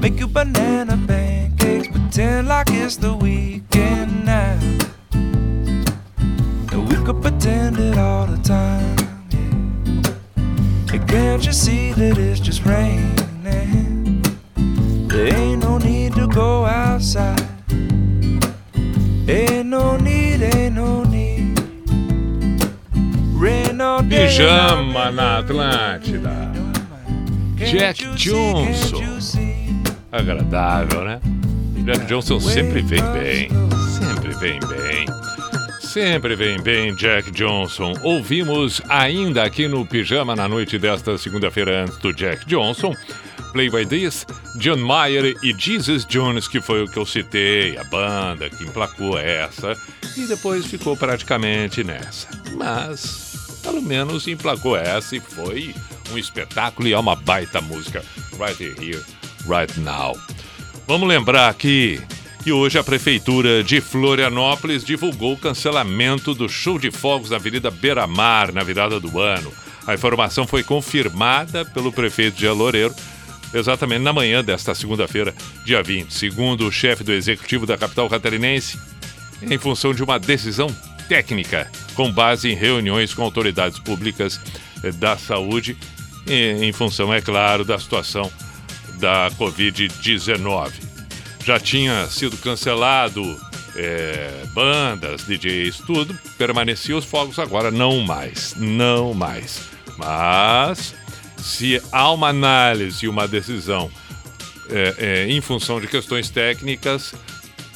Make 0.00 0.20
you 0.20 0.28
banana 0.28 0.98
pancakes, 1.06 1.88
pretend 1.88 2.48
like 2.48 2.68
it's 2.70 2.96
the 2.96 3.14
weekend 3.14 4.26
now. 4.26 4.58
And 6.72 6.88
we 6.88 6.96
could 7.06 7.22
pretend 7.22 7.78
it 7.78 7.96
all 7.96 8.26
the 8.26 8.40
time. 8.42 8.96
Yeah. 9.30 10.94
And 10.94 11.08
can't 11.08 11.46
you 11.46 11.52
see 11.52 11.92
that 11.92 12.18
it's 12.18 12.38
just 12.38 12.66
raining? 12.66 12.93
Pijama 24.24 25.10
na 25.10 25.38
Atlântida. 25.40 26.50
Jack 27.56 28.06
Johnson. 28.16 29.02
Agradável, 30.10 31.04
né? 31.04 31.20
Jack 31.84 32.06
Johnson 32.06 32.40
sempre 32.40 32.80
vem 32.80 33.02
bem. 33.12 33.50
Sempre 33.98 34.34
vem 34.36 34.58
bem. 34.60 35.06
Sempre 35.78 36.36
vem 36.36 36.58
bem, 36.62 36.96
Jack 36.96 37.30
Johnson. 37.32 37.92
Ouvimos 38.02 38.80
ainda 38.88 39.44
aqui 39.44 39.68
no 39.68 39.84
Pijama 39.84 40.34
na 40.34 40.48
noite 40.48 40.78
desta 40.78 41.18
segunda-feira 41.18 41.84
antes 41.84 41.98
do 41.98 42.10
Jack 42.14 42.46
Johnson. 42.46 42.94
Play 43.52 43.68
by 43.68 43.84
This, 43.84 44.26
John 44.58 44.78
Mayer 44.78 45.36
e 45.42 45.52
Jesus 45.52 46.06
Jones, 46.06 46.48
que 46.48 46.62
foi 46.62 46.82
o 46.82 46.88
que 46.88 46.98
eu 46.98 47.04
citei, 47.04 47.76
a 47.76 47.84
banda 47.84 48.48
que 48.48 48.64
emplacou 48.64 49.18
essa 49.18 49.76
e 50.16 50.26
depois 50.26 50.64
ficou 50.64 50.96
praticamente 50.96 51.84
nessa. 51.84 52.26
Mas, 52.56 53.33
pelo 53.64 53.82
menos, 53.82 54.28
emplacou 54.28 54.76
essa 54.76 55.16
e 55.16 55.20
foi 55.20 55.74
um 56.12 56.18
espetáculo 56.18 56.86
e 56.86 56.92
é 56.92 56.98
uma 56.98 57.16
baita 57.16 57.60
música. 57.62 58.04
Right 58.38 58.62
here, 58.62 59.02
right 59.48 59.80
now. 59.80 60.16
Vamos 60.86 61.08
lembrar 61.08 61.48
aqui 61.48 62.00
que 62.42 62.52
hoje 62.52 62.78
a 62.78 62.84
Prefeitura 62.84 63.64
de 63.64 63.80
Florianópolis 63.80 64.84
divulgou 64.84 65.32
o 65.32 65.38
cancelamento 65.38 66.34
do 66.34 66.46
show 66.46 66.78
de 66.78 66.90
fogos 66.90 67.30
na 67.30 67.36
Avenida 67.36 67.70
Beira 67.70 68.06
Mar 68.06 68.52
na 68.52 68.62
virada 68.62 69.00
do 69.00 69.18
ano. 69.18 69.50
A 69.86 69.94
informação 69.94 70.46
foi 70.46 70.62
confirmada 70.62 71.64
pelo 71.64 71.90
prefeito 71.90 72.36
de 72.36 72.46
Loureiro 72.46 72.94
exatamente 73.52 74.02
na 74.02 74.12
manhã 74.12 74.44
desta 74.44 74.74
segunda-feira, 74.74 75.34
dia 75.64 75.82
20. 75.82 76.12
Segundo 76.12 76.66
o 76.66 76.72
chefe 76.72 77.02
do 77.02 77.12
executivo 77.12 77.64
da 77.64 77.78
capital 77.78 78.10
catarinense, 78.10 78.78
em 79.40 79.56
função 79.56 79.94
de 79.94 80.02
uma 80.02 80.18
decisão 80.18 80.68
técnica, 81.08 81.70
com 81.94 82.10
base 82.10 82.50
em 82.50 82.54
reuniões 82.54 83.14
com 83.14 83.22
autoridades 83.22 83.78
públicas 83.78 84.40
eh, 84.82 84.90
da 84.92 85.16
saúde, 85.16 85.76
em 86.26 86.72
função, 86.72 87.12
é 87.12 87.20
claro, 87.20 87.64
da 87.64 87.78
situação 87.78 88.32
da 88.98 89.30
Covid-19. 89.38 90.72
Já 91.44 91.60
tinha 91.60 92.06
sido 92.06 92.36
cancelado 92.38 93.38
eh, 93.76 94.44
bandas, 94.54 95.26
DJs, 95.26 95.78
tudo, 95.86 96.18
permanecia 96.38 96.96
os 96.96 97.04
fogos 97.04 97.38
agora, 97.38 97.70
não 97.70 98.00
mais, 98.00 98.54
não 98.56 99.12
mais. 99.12 99.60
Mas 99.98 100.94
se 101.36 101.80
há 101.92 102.10
uma 102.10 102.28
análise 102.28 103.04
e 103.04 103.08
uma 103.08 103.28
decisão 103.28 103.90
é, 104.70 104.94
é, 104.98 105.30
em 105.30 105.40
função 105.40 105.80
de 105.80 105.86
questões 105.86 106.30
técnicas, 106.30 107.14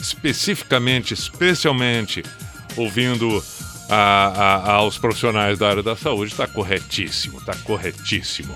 especificamente, 0.00 1.12
especialmente 1.12 2.22
ouvindo 2.78 3.42
a, 3.88 4.32
a, 4.66 4.72
aos 4.74 4.98
profissionais 4.98 5.58
da 5.58 5.68
área 5.68 5.82
da 5.82 5.96
saúde, 5.96 6.32
está 6.32 6.46
corretíssimo, 6.46 7.38
está 7.38 7.54
corretíssimo. 7.64 8.54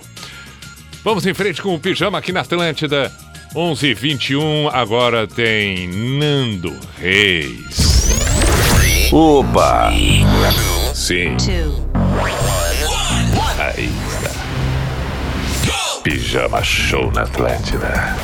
Vamos 1.05 1.27
em 1.27 1.35
frente 1.35 1.61
com 1.61 1.74
o 1.74 1.81
pijama 1.81 2.19
aqui 2.19 2.32
na 2.32 2.40
Atlântida. 2.40 3.11
11:21 3.55 4.70
agora 4.73 5.27
tem 5.27 5.89
Nando 5.89 6.74
Reis. 6.99 8.09
Opa! 9.11 9.93
Sim. 10.94 11.36
Aí 13.59 13.90
está. 14.09 14.32
Pijama 16.03 16.62
Show 16.62 17.12
na 17.12 17.23
Atlântida. 17.23 18.16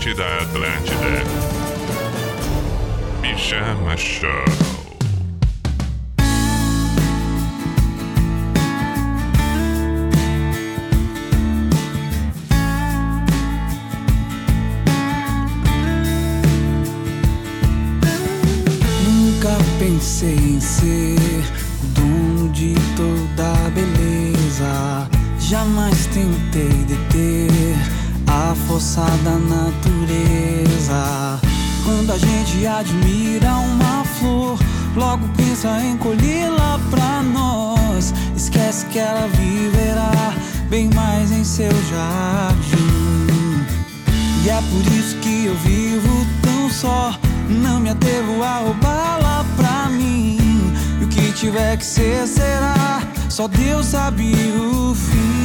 Noite 0.00 0.14
da 0.14 0.38
Atlântida. 0.38 1.24
Pijama 3.20 3.94
Show. 3.98 4.30
Pensei 19.78 20.34
em 20.34 20.60
ser 20.60 21.16
dono 21.94 22.48
de 22.52 22.74
toda 22.96 23.70
beleza. 23.70 25.08
Jamais 25.38 26.06
tentei 26.06 26.84
deter 26.84 27.59
a 28.50 28.54
força 28.54 29.02
da 29.22 29.38
natureza. 29.38 31.40
Quando 31.84 32.10
a 32.10 32.18
gente 32.18 32.66
admira 32.66 33.54
uma 33.54 34.04
flor, 34.18 34.58
logo 34.96 35.28
pensa 35.36 35.80
em 35.80 35.96
colhê-la 35.96 36.80
pra 36.90 37.22
nós. 37.22 38.12
Esquece 38.36 38.86
que 38.86 38.98
ela 38.98 39.28
viverá 39.28 40.34
bem 40.68 40.90
mais 40.94 41.30
em 41.30 41.44
seu 41.44 41.70
jardim. 41.88 43.64
E 44.44 44.50
é 44.50 44.60
por 44.62 44.92
isso 44.94 45.16
que 45.18 45.46
eu 45.46 45.54
vivo 45.56 46.26
tão 46.42 46.68
só. 46.70 47.14
Não 47.48 47.78
me 47.78 47.90
atrevo 47.90 48.42
a 48.42 48.58
roubá-la 48.58 49.44
pra 49.56 49.88
mim. 49.90 50.38
E 51.00 51.04
o 51.04 51.08
que 51.08 51.30
tiver 51.32 51.76
que 51.76 51.86
ser, 51.86 52.26
será. 52.26 53.00
Só 53.28 53.46
Deus 53.46 53.86
sabe 53.86 54.34
o 54.56 54.92
fim. 54.94 55.39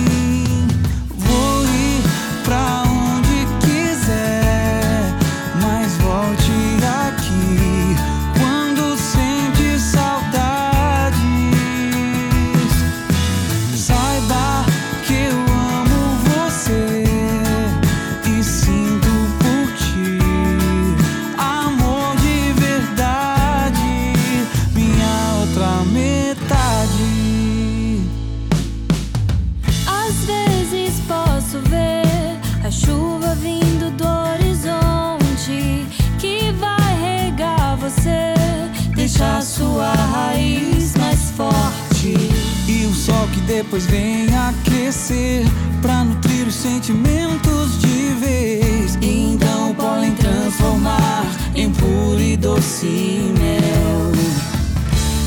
Depois 43.75 43.85
vem 43.87 44.27
aquecer 44.33 45.43
Pra 45.81 46.03
nutrir 46.03 46.47
os 46.47 46.55
sentimentos 46.55 47.79
de 47.79 48.13
vez. 48.15 48.97
Então 49.01 49.71
o 49.71 49.75
pólen 49.75 50.15
transformar 50.15 51.25
em 51.53 51.69
puro 51.71 52.19
e 52.19 52.35
doce 52.35 53.33
mel. 53.37 54.11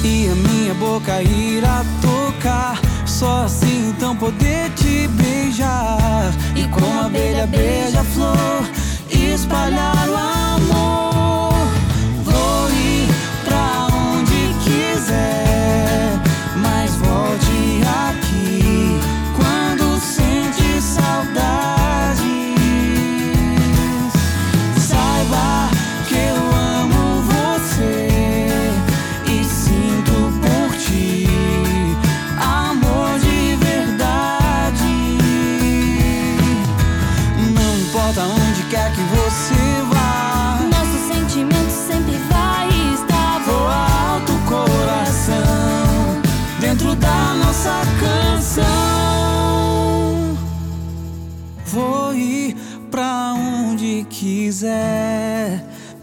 E 0.03 0.29
a 0.29 0.35
minha 0.35 0.75
boca 0.75 1.23
irá 1.23 1.85
tocar 2.01 2.81
Só 3.07 3.45
assim 3.45 3.91
então 3.91 4.17
poder 4.17 4.71
te 4.75 5.07
beijar. 5.09 6.33
E 6.57 6.67
como 6.69 7.01
a 7.01 7.07
abelha 7.07 7.47
beija 7.47 8.01
a 8.01 8.05
flor 8.05 8.69
Espalhar 9.11 10.09
o 10.09 10.17
amor 10.17 11.08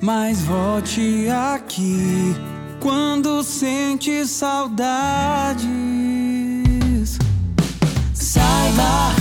Mas 0.06 0.40
volte 0.41 1.27
aqui 1.30 2.36
Quando 2.80 3.41
sente 3.41 4.23
saudades. 4.27 5.65
Saiba 8.14 9.14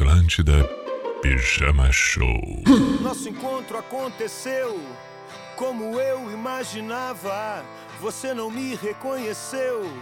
Atlântida, 0.00 0.64
Pijama 1.20 1.92
Show. 1.92 2.40
Nosso 3.02 3.28
encontro 3.28 3.76
aconteceu 3.76 4.80
como 5.56 6.00
eu 6.00 6.32
imaginava. 6.32 7.62
Você 8.00 8.32
não 8.32 8.50
me 8.50 8.74
reconheceu, 8.76 9.92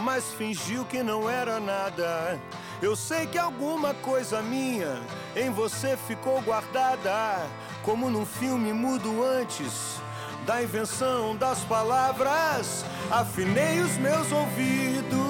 mas 0.00 0.34
fingiu 0.34 0.84
que 0.84 1.02
não 1.02 1.30
era 1.30 1.58
nada. 1.58 2.38
Eu 2.82 2.94
sei 2.94 3.26
que 3.26 3.38
alguma 3.38 3.94
coisa 3.94 4.42
minha 4.42 5.00
em 5.34 5.50
você 5.50 5.96
ficou 5.96 6.42
guardada, 6.42 7.46
como 7.82 8.10
num 8.10 8.26
filme 8.26 8.70
mudo 8.74 9.24
antes 9.24 9.98
da 10.44 10.62
invenção 10.62 11.34
das 11.34 11.60
palavras. 11.60 12.84
Afinei 13.10 13.80
os 13.80 13.96
meus 13.96 14.30
ouvidos 14.30 15.27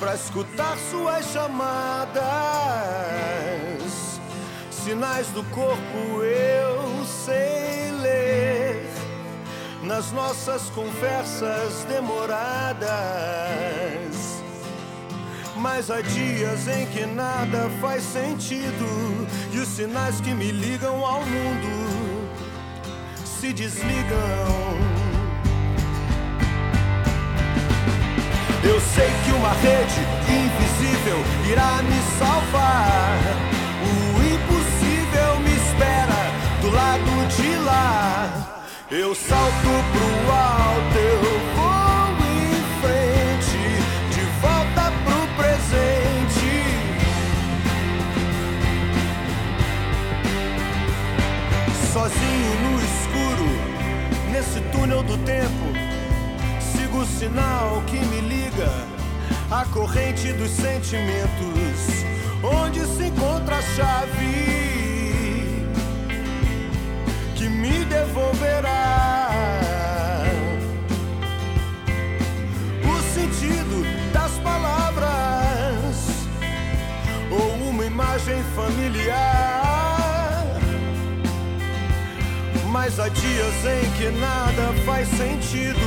para 0.00 0.14
escutar 0.14 0.76
suas 0.90 1.26
chamadas. 1.26 2.20
Sinais 4.70 5.26
do 5.28 5.44
corpo 5.44 6.22
eu 6.24 7.04
sei 7.04 7.92
ler 8.00 8.88
nas 9.82 10.10
nossas 10.10 10.70
conversas 10.70 11.84
demoradas. 11.84 12.80
Mas 15.56 15.90
há 15.90 16.00
dias 16.00 16.66
em 16.66 16.86
que 16.86 17.04
nada 17.04 17.68
faz 17.82 18.02
sentido 18.02 19.28
e 19.52 19.58
os 19.58 19.68
sinais 19.68 20.18
que 20.22 20.32
me 20.34 20.50
ligam 20.50 21.04
ao 21.04 21.20
mundo 21.20 22.30
se 23.22 23.52
desligam. 23.52 24.89
Eu 28.62 28.78
sei 28.80 29.08
que 29.24 29.32
uma 29.32 29.52
rede 29.54 30.00
invisível 30.28 31.18
irá 31.50 31.82
me 31.82 32.00
salvar. 32.18 33.18
O 33.82 34.22
impossível 34.22 35.40
me 35.40 35.54
espera 35.54 36.20
do 36.60 36.70
lado 36.70 37.26
de 37.36 37.56
lá. 37.56 38.66
Eu 38.90 39.14
salto 39.14 39.72
pro 39.92 40.32
alto, 40.32 40.98
eu 40.98 41.20
vou 41.56 42.10
em 42.28 42.62
frente, 42.80 43.62
de 44.14 44.22
volta 44.42 44.92
pro 45.04 45.20
presente. 45.38 46.52
Sozinho 51.92 52.52
no 52.64 52.72
escuro, 52.78 53.48
nesse 54.32 54.60
túnel 54.72 55.02
do 55.02 55.16
tempo, 55.18 55.89
o 56.98 57.06
sinal 57.06 57.82
que 57.86 57.96
me 57.96 58.20
liga 58.20 58.68
à 59.50 59.64
corrente 59.66 60.32
dos 60.32 60.50
sentimentos, 60.50 62.04
onde 62.42 62.84
se 62.86 63.06
encontra 63.06 63.56
a 63.56 63.62
chave 63.62 65.66
que 67.36 67.48
me 67.48 67.84
devolverá 67.84 69.30
o 72.84 73.02
sentido 73.14 73.84
das 74.12 74.32
palavras 74.38 76.10
ou 77.30 77.68
uma 77.68 77.84
imagem 77.84 78.42
familiar. 78.54 79.60
Mas 82.70 83.00
há 83.00 83.08
dias 83.08 83.64
em 83.64 83.90
que 83.98 84.10
nada 84.18 84.72
faz 84.84 85.08
sentido 85.08 85.80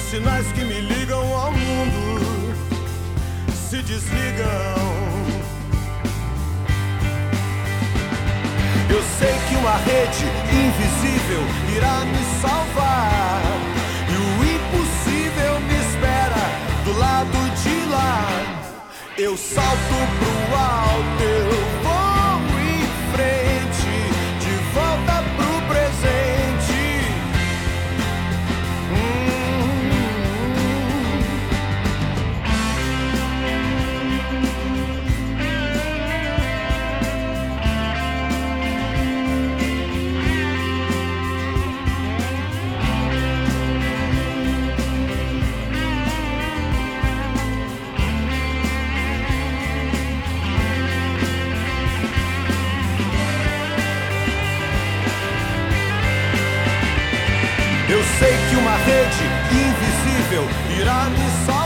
os 0.00 0.10
sinais 0.10 0.46
que 0.52 0.64
me 0.64 0.80
ligam 0.80 1.22
ao 1.34 1.52
mundo 1.52 2.54
se 3.52 3.82
desligam. 3.82 4.80
Eu 8.88 9.02
sei 9.18 9.34
que 9.48 9.56
uma 9.56 9.76
rede 9.76 10.24
invisível 10.62 11.42
irá 11.76 12.04
me 12.12 12.22
salvar. 12.40 13.42
E 14.08 14.16
o 14.26 14.30
impossível 14.56 15.60
me 15.60 15.76
espera 15.86 16.44
do 16.84 16.98
lado 16.98 17.38
de 17.62 17.90
lá. 17.90 18.24
Eu 19.18 19.36
salto 19.36 19.96
pro 20.18 20.56
alto, 20.56 21.22
eu 21.22 21.82
vou 21.82 21.89
invisível 60.30 60.44
irá 60.78 61.10
me 61.10 61.44
salvar. 61.44 61.59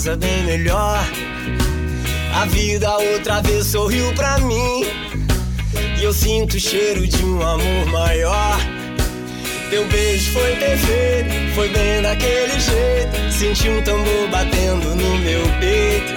Casa 0.00 0.16
bem 0.16 0.44
melhor. 0.44 1.04
A 2.34 2.46
vida 2.46 2.90
outra 2.90 3.42
vez 3.42 3.66
sorriu 3.66 4.10
pra 4.14 4.38
mim. 4.38 4.86
E 5.98 6.02
eu 6.02 6.12
sinto 6.14 6.56
o 6.56 6.60
cheiro 6.60 7.06
de 7.06 7.22
um 7.22 7.42
amor 7.42 7.86
maior. 7.92 8.58
Teu 9.68 9.86
beijo 9.88 10.32
foi 10.32 10.56
perfeito, 10.56 11.54
foi 11.54 11.68
bem 11.68 12.00
daquele 12.00 12.58
jeito. 12.58 13.30
Senti 13.30 13.68
um 13.68 13.82
tambor 13.82 14.28
batendo 14.30 14.88
no 14.96 15.18
meu 15.18 15.42
peito. 15.60 16.12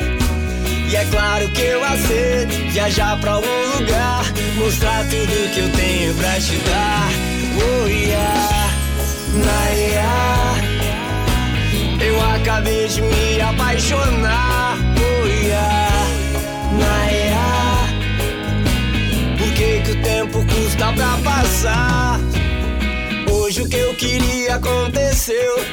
E 0.89 0.95
é 0.95 1.05
claro 1.11 1.49
que 1.49 1.61
eu 1.61 1.83
aceito 1.83 2.71
viajar 2.71 3.19
pra 3.19 3.33
algum 3.33 3.77
lugar, 3.77 4.23
mostrar 4.55 5.03
tudo 5.09 5.53
que 5.53 5.59
eu 5.59 5.69
tenho 5.73 6.13
pra 6.13 6.39
te 6.39 6.55
dar. 6.69 7.09
Oh 7.57 7.87
yeah, 7.87 8.69
Naya, 9.33 10.42
eu 12.13 12.21
acabei 12.35 12.87
de 12.87 13.01
me 13.01 13.41
apaixonar. 13.41 14.77
Oh 14.97 15.27
yeah, 15.27 16.07
Naya, 16.79 17.87
por 19.37 19.53
que 19.53 19.81
que 19.81 19.91
o 19.91 20.01
tempo 20.01 20.45
custa 20.45 20.93
pra 20.93 21.17
passar? 21.23 22.19
Hoje 23.31 23.61
o 23.63 23.69
que 23.69 23.77
eu 23.77 23.95
queria 23.95 24.55
aconteceu 24.55 25.65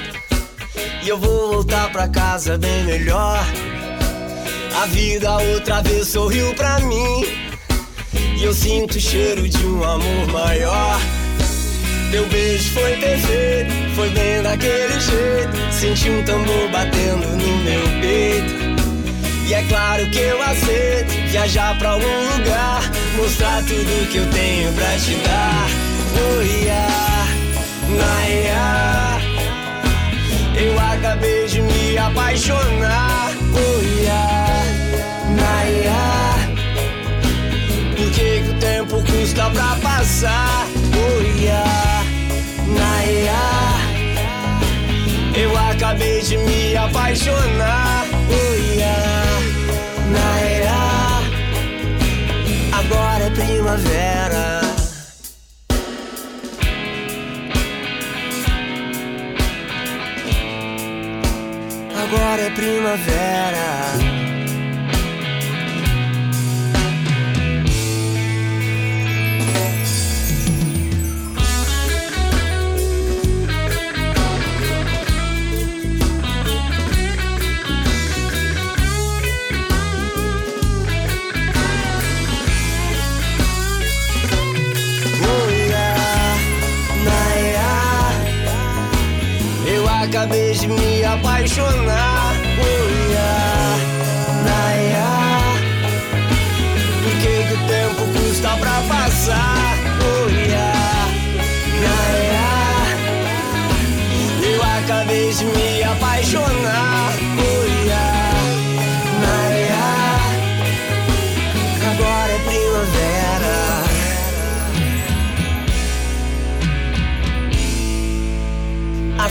e 1.03 1.09
eu 1.09 1.19
vou 1.19 1.53
voltar 1.53 1.91
pra 1.93 2.09
casa 2.09 2.57
bem 2.57 2.85
melhor. 2.85 3.45
A 4.83 4.87
vida 4.87 5.37
outra 5.37 5.83
vez 5.83 6.09
sorriu 6.09 6.55
pra 6.55 6.79
mim 6.79 7.25
E 8.39 8.45
eu 8.45 8.55
sinto 8.55 8.97
o 8.97 9.01
cheiro 9.01 9.47
de 9.47 9.67
um 9.67 9.85
amor 9.85 10.27
maior. 10.29 11.20
Teu 12.11 12.27
beijo 12.27 12.71
foi 12.73 12.97
perfeito, 12.97 13.73
foi 13.95 14.11
bem 14.11 14.43
daquele 14.43 15.01
jeito. 15.01 15.73
Senti 15.73 16.11
um 16.11 16.25
tambor 16.25 16.69
batendo 16.71 17.27
no 17.37 17.57
meu 17.59 17.83
peito. 18.01 18.61
E 19.47 19.55
é 19.55 19.63
claro 19.65 20.11
que 20.11 20.19
eu 20.19 20.43
aceito 20.43 21.11
viajar 21.31 21.79
pra 21.79 21.91
algum 21.91 22.37
lugar, 22.37 22.83
mostrar 23.17 23.63
tudo 23.63 24.11
que 24.11 24.19
eu 24.19 24.27
tenho 24.31 24.73
pra 24.73 24.97
te 24.97 25.15
dar. 25.17 25.69
Oh 26.19 26.43
yeah, 26.43 27.29
naia. 27.97 29.21
Eu 30.57 30.79
acabei 30.79 31.47
de 31.47 31.63
me 31.63 31.97
apaixonar. 31.97 33.33
Oh 33.55 34.03
yeah, 34.03 34.65
naia. 35.37 36.51
Por 37.97 38.11
que, 38.11 38.41
que 38.41 38.51
o 38.51 38.55
tempo 38.59 39.03
custa 39.05 39.49
pra 39.51 39.77
passar? 39.77 40.67
Oh 40.93 41.41
yeah, 41.41 41.90
naia. 42.71 43.43
Eu 45.35 45.57
acabei 45.57 46.21
de 46.23 46.37
me 46.39 46.77
apaixonar. 46.77 48.05
Oh 48.31 48.55
yeah, 48.55 49.41
naia. 50.11 50.81
Agora 52.73 53.25
é 53.25 53.31
primavera. 53.31 54.61
Agora 62.03 62.43
é 62.43 62.51
primavera. 62.51 64.20
Acabei 90.11 90.53
de 90.53 90.67
me 90.67 91.05
apaixonar. 91.05 92.35
Oh 92.59 92.89
yeah, 93.13 93.77
naia. 94.45 95.11
Por 97.03 97.15
que, 97.21 97.33
que 97.47 97.55
o 97.55 97.57
tempo 97.69 98.03
custa 98.19 98.51
pra 98.57 98.83
passar? 98.89 99.77
Oh 100.03 100.29
yeah, 100.29 101.07
naia. 101.85 102.51
Eu 104.53 104.61
acabei 104.63 105.33
de 105.33 105.45
me 105.45 105.80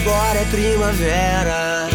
Agora 0.02 0.40
é 0.40 0.46
primavera. 0.46 1.90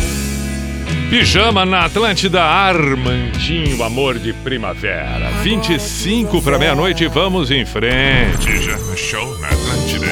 Pijama 1.09 1.65
na 1.65 1.87
Atlântida, 1.87 2.43
Armandinho, 2.43 3.83
amor 3.83 4.19
de 4.19 4.33
primavera. 4.33 5.31
25 5.43 6.43
para 6.43 6.59
meia-noite, 6.59 7.07
vamos 7.09 7.51
em 7.51 7.65
frente. 7.65 8.61
Já 8.63 8.77
no 8.77 8.97
show 8.97 9.39
na 9.39 9.49
Atlântida. 9.49 10.07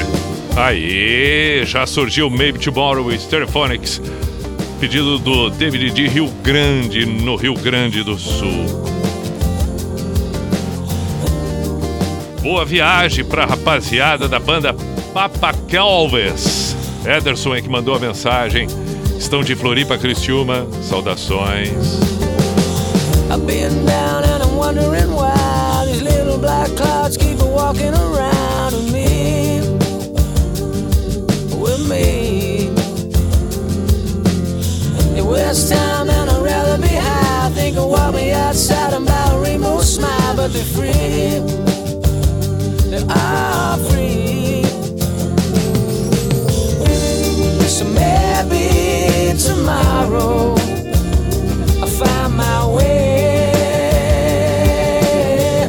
Aí, 0.55 1.63
já 1.65 1.85
surgiu 1.85 2.31
Maybe 2.31 2.57
Tomorrow 2.57 3.11
Stereophonics. 3.11 4.01
Pedido 4.79 5.19
do 5.19 5.51
David 5.51 5.91
de 5.91 6.07
Rio 6.07 6.27
Grande, 6.43 7.05
no 7.05 7.35
Rio 7.35 7.53
Grande 7.53 8.03
do 8.03 8.17
Sul. 8.17 8.65
Boa 12.41 12.65
viagem 12.65 13.23
pra 13.23 13.45
rapaziada 13.45 14.27
da 14.27 14.39
banda 14.39 14.75
Papa 15.13 15.53
Calves. 15.69 16.82
Ederson 17.05 17.53
é 17.55 17.61
que 17.61 17.69
mandou 17.69 17.95
a 17.95 17.99
mensagem. 17.99 18.67
Estão 19.17 19.43
de 19.43 19.55
Floripa, 19.55 19.97
Criciúma. 19.97 20.67
Saudações. 20.81 21.99
I've 23.29 23.45
been 23.45 23.85
down 23.85 24.23
and 24.23 24.43
I'm 24.43 24.55
wondering 24.55 25.11
why 25.11 25.85
these 25.85 26.01
little 26.01 26.37
black 26.37 26.69
clouds 26.75 27.17
keep 27.17 27.39
walking 27.41 27.93
around 27.93 28.73
with 28.73 28.91
me. 28.91 29.61
With 31.57 31.87
me. 31.87 32.69
It 35.17 35.23
was 35.23 35.69
time 35.69 36.09
and 36.09 36.29
I'd 36.29 36.43
rather 36.43 36.77
be 36.77 36.95
high. 36.95 37.49
Think 37.51 37.77
of 37.77 37.91
about 37.91 38.13
smile, 39.83 40.35
but 40.35 40.53
they're 40.53 40.63
free. 40.63 41.39
They 42.89 43.03
are 43.09 43.77
free. 43.89 44.42
So 47.83 47.89
maybe 47.89 49.35
tomorrow 49.37 50.55
I'll 51.81 51.87
find 51.87 52.33
my 52.37 52.65
way 52.75 52.87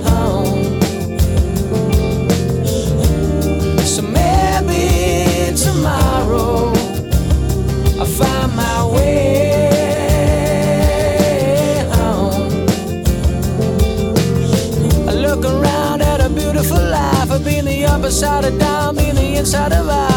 home. 0.05 0.81
So 3.85 4.03
maybe 4.03 5.57
tomorrow 5.57 6.73
I'll 7.99 8.07
find 8.07 8.51
my 8.55 8.87
way 8.95 9.49
home. 11.97 12.47
I 15.09 15.11
look 15.15 15.45
around 15.45 16.01
at 16.03 16.21
a 16.21 16.29
beautiful 16.29 16.79
life. 16.79 17.33
I've 17.33 17.45
been 17.45 17.65
the 17.65 17.87
upside 17.87 18.45
of 18.45 18.57
down, 18.61 18.95
been 18.95 19.17
the 19.17 19.37
inside 19.37 19.73
of 19.73 19.89
I, 19.89 20.14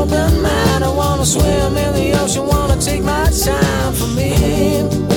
open 0.00 0.42
mind. 0.42 0.84
I 0.84 0.90
wanna 0.90 1.26
swim 1.26 1.76
in 1.76 1.92
the 1.94 2.18
ocean. 2.22 2.46
Wanna 2.46 2.76
take 2.80 3.02
my 3.02 3.24
time 3.30 3.92
for 3.92 4.08
me. 4.08 5.09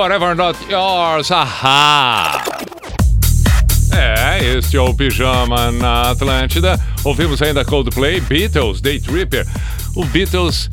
Forever 0.00 0.34
Not 0.34 0.56
Yours, 0.66 1.30
ahá! 1.30 2.42
É, 3.92 4.56
este 4.56 4.78
é 4.78 4.80
o 4.80 4.94
Pijama 4.94 5.70
na 5.70 6.12
Atlântida. 6.12 6.80
Ouvimos 7.04 7.42
ainda 7.42 7.66
Coldplay, 7.66 8.18
Beatles, 8.18 8.80
Day 8.80 8.98
Tripper. 8.98 9.46
O 9.94 10.02
Beatles. 10.06 10.70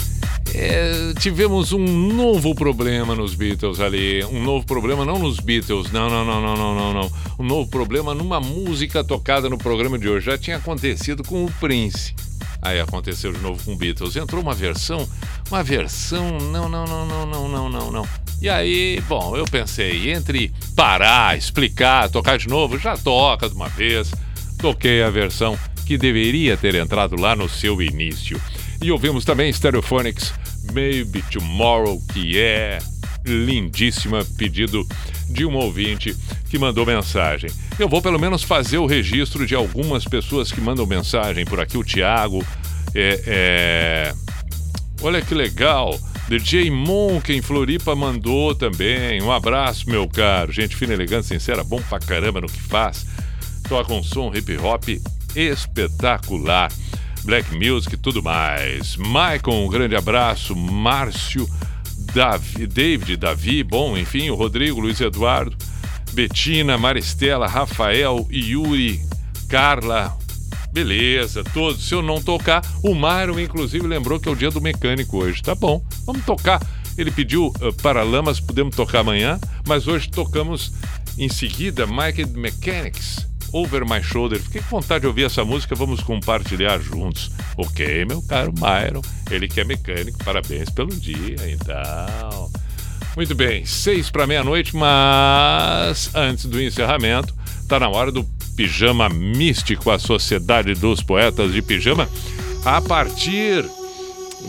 é, 0.56 1.12
tivemos 1.20 1.74
um 1.74 1.84
novo 1.84 2.56
problema 2.56 3.16
nos 3.16 3.36
Beatles 3.36 3.82
ali. 3.82 4.24
Um 4.24 4.42
novo 4.42 4.66
problema 4.66 5.04
não 5.04 5.20
nos 5.20 5.42
Beatles, 5.42 5.92
não, 5.92 6.10
não, 6.10 6.24
não, 6.24 6.42
não, 6.42 6.56
não, 6.56 6.76
não, 6.76 6.94
não. 6.94 7.12
Um 7.38 7.44
novo 7.44 7.70
problema 7.70 8.14
numa 8.14 8.40
música 8.40 9.04
tocada 9.04 9.50
no 9.50 9.58
programa 9.58 10.00
de 10.00 10.08
hoje. 10.08 10.28
Já 10.28 10.38
tinha 10.38 10.56
acontecido 10.56 11.22
com 11.22 11.44
o 11.44 11.52
Prince. 11.60 12.16
Aí 12.62 12.80
aconteceu 12.80 13.34
de 13.34 13.40
novo 13.40 13.62
com 13.66 13.74
o 13.74 13.76
Beatles. 13.76 14.16
Entrou 14.16 14.42
uma 14.42 14.54
versão, 14.54 15.06
uma 15.50 15.62
versão, 15.62 16.40
não, 16.40 16.70
não, 16.70 16.86
não, 16.86 17.06
não, 17.06 17.26
não, 17.26 17.50
não, 17.50 17.70
não, 17.70 17.92
não. 17.92 18.08
E 18.40 18.48
aí, 18.48 19.02
bom, 19.08 19.36
eu 19.36 19.46
pensei, 19.46 20.12
entre 20.12 20.52
parar, 20.76 21.36
explicar, 21.36 22.10
tocar 22.10 22.38
de 22.38 22.48
novo, 22.48 22.78
já 22.78 22.96
toca 22.96 23.50
de 23.50 23.56
uma 23.56 23.68
vez. 23.68 24.12
Toquei 24.60 25.02
a 25.02 25.10
versão 25.10 25.58
que 25.86 25.98
deveria 25.98 26.56
ter 26.56 26.76
entrado 26.76 27.20
lá 27.20 27.36
no 27.36 27.50
seu 27.50 27.82
início. 27.82 28.40
E 28.82 28.92
ouvimos 28.92 29.26
também 29.26 29.52
Stereophonics, 29.52 30.34
Maybe 30.72 31.24
Tomorrow, 31.32 32.00
que 32.14 32.38
é 32.38 32.80
lindíssima, 33.26 34.26
pedido 34.38 34.88
de 35.30 35.46
um 35.46 35.56
ouvinte 35.56 36.16
que 36.50 36.60
mandou 36.60 36.86
mensagem. 36.86 37.50
Eu 37.80 37.90
vou 37.90 38.02
pelo 38.02 38.20
menos 38.20 38.44
fazer 38.44 38.78
o 38.78 38.86
registro 38.86 39.46
de 39.46 39.56
algumas 39.56 40.06
pessoas 40.06 40.52
que 40.52 40.62
mandam 40.62 40.86
mensagem 40.86 41.46
por 41.46 41.60
aqui. 41.60 41.78
O 41.78 41.84
Thiago, 41.84 42.46
é, 42.94 43.24
é... 43.26 44.14
olha 45.02 45.22
que 45.22 45.34
legal. 45.34 46.00
DJ 46.28 46.70
Monk 46.70 47.32
em 47.32 47.42
Floripa 47.42 47.96
mandou 47.96 48.54
também. 48.54 49.22
Um 49.22 49.32
abraço, 49.32 49.90
meu 49.90 50.08
caro. 50.10 50.52
Gente 50.52 50.76
fina, 50.76 50.94
elegante, 50.94 51.28
sincera, 51.28 51.64
bom 51.64 51.82
pra 51.82 52.00
caramba 52.00 52.42
no 52.42 52.48
que 52.48 52.62
faz. 52.62 53.06
Toca 53.70 53.94
um 53.94 54.04
som 54.04 54.34
hip 54.36 54.58
hop 54.58 54.84
espetacular. 55.36 56.70
Black 57.24 57.54
Music 57.56 57.96
e 57.96 57.98
tudo 57.98 58.22
mais. 58.22 58.98
Michael, 58.98 59.66
um 59.66 59.70
grande 59.70 59.96
abraço. 59.96 60.54
Márcio, 60.56 61.48
Davi, 62.14 62.68
David, 62.68 63.18
Davi, 63.18 63.64
bom, 63.64 63.98
enfim, 63.98 64.30
o 64.30 64.36
Rodrigo, 64.36 64.82
Luiz 64.82 65.00
Eduardo, 65.00 65.56
Betina, 66.14 66.78
Maristela, 66.78 67.48
Rafael, 67.48 68.28
Yuri, 68.30 69.02
Carla. 69.50 70.18
Beleza, 70.78 71.44
todos. 71.44 71.88
Se 71.88 71.96
eu 71.96 72.04
não 72.04 72.22
tocar, 72.22 72.62
o 72.84 72.94
Myron, 72.94 73.40
inclusive, 73.40 73.88
lembrou 73.88 74.20
que 74.20 74.30
é 74.30 74.32
o 74.32 74.36
dia 74.36 74.52
do 74.52 74.62
mecânico 74.62 75.18
hoje. 75.18 75.42
Tá 75.42 75.56
bom, 75.56 75.84
vamos 76.06 76.24
tocar. 76.24 76.62
Ele 76.96 77.10
pediu 77.10 77.48
uh, 77.48 77.74
Paralamas, 77.82 78.40
podemos 78.40 78.76
tocar 78.76 79.00
amanhã, 79.00 79.40
mas 79.68 79.88
hoje 79.88 80.08
tocamos 80.08 80.72
em 81.18 81.30
seguida 81.30 81.88
Mike 81.88 82.28
Mechanics, 82.28 83.28
Over 83.52 83.90
My 83.90 84.04
Shoulder. 84.04 84.40
Fiquei 84.40 84.62
com 84.62 84.80
vontade 84.80 85.02
de 85.02 85.08
ouvir 85.08 85.24
essa 85.24 85.44
música, 85.44 85.74
vamos 85.74 86.02
compartilhar 86.02 86.78
juntos. 86.78 87.32
Ok, 87.58 88.06
meu 88.06 88.22
caro 88.22 88.54
Myron, 88.54 89.02
ele 89.32 89.48
que 89.48 89.60
é 89.60 89.64
mecânico, 89.64 90.24
parabéns 90.24 90.70
pelo 90.70 90.96
dia, 90.96 91.38
então. 91.50 92.52
Muito 93.16 93.34
bem, 93.34 93.66
seis 93.66 94.12
para 94.12 94.28
meia-noite, 94.28 94.76
mas 94.76 96.12
antes 96.14 96.46
do 96.46 96.62
encerramento, 96.62 97.34
tá 97.68 97.80
na 97.80 97.90
hora 97.90 98.12
do 98.12 98.24
Pijama 98.58 99.08
Místico, 99.08 99.92
a 99.92 100.00
Sociedade 100.00 100.74
dos 100.74 101.04
Poetas 101.04 101.54
de 101.54 101.62
Pijama. 101.62 102.10
A 102.66 102.82
partir 102.82 103.64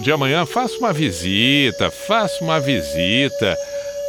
de 0.00 0.10
amanhã, 0.10 0.46
faça 0.46 0.78
uma 0.78 0.94
visita, 0.94 1.90
faça 1.90 2.42
uma 2.42 2.58
visita. 2.58 3.54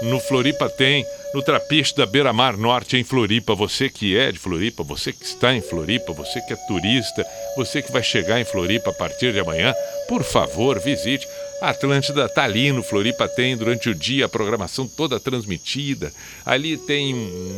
No 0.03 0.17
Floripa 0.21 0.69
tem, 0.69 1.05
no 1.33 1.43
Trapiche 1.43 1.93
da 1.97 2.05
Beira 2.05 2.31
Mar 2.31 2.55
Norte, 2.55 2.95
em 2.95 3.03
Floripa. 3.03 3.53
Você 3.53 3.89
que 3.89 4.17
é 4.17 4.31
de 4.31 4.39
Floripa, 4.39 4.83
você 4.83 5.11
que 5.11 5.25
está 5.25 5.53
em 5.53 5.61
Floripa, 5.61 6.13
você 6.13 6.39
que 6.43 6.53
é 6.53 6.55
turista, 6.55 7.25
você 7.57 7.81
que 7.81 7.91
vai 7.91 8.01
chegar 8.01 8.39
em 8.39 8.45
Floripa 8.45 8.91
a 8.91 8.93
partir 8.93 9.33
de 9.33 9.39
amanhã, 9.41 9.73
por 10.07 10.23
favor, 10.23 10.79
visite. 10.79 11.27
A 11.61 11.71
Atlântida 11.71 12.25
está 12.25 12.45
ali 12.45 12.71
no 12.71 12.81
Floripa, 12.81 13.27
tem 13.27 13.57
durante 13.57 13.89
o 13.89 13.95
dia 13.95 14.25
a 14.25 14.29
programação 14.29 14.87
toda 14.87 15.19
transmitida. 15.19 16.11
Ali 16.45 16.77
tem 16.77 17.13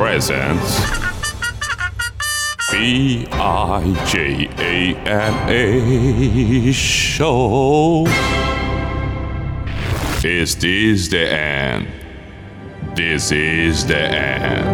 Presents. 0.02 0.82
B 2.72 3.28
I 3.32 3.94
J 4.08 4.50
A 4.58 4.96
M 5.06 5.36
A 5.48 6.72
show. 6.72 8.08
Is 10.24 10.56
this 10.56 11.08
the 11.08 11.32
end? 11.32 11.88
This 12.96 13.32
is 13.32 13.86
the 13.86 14.00
end. 14.00 14.71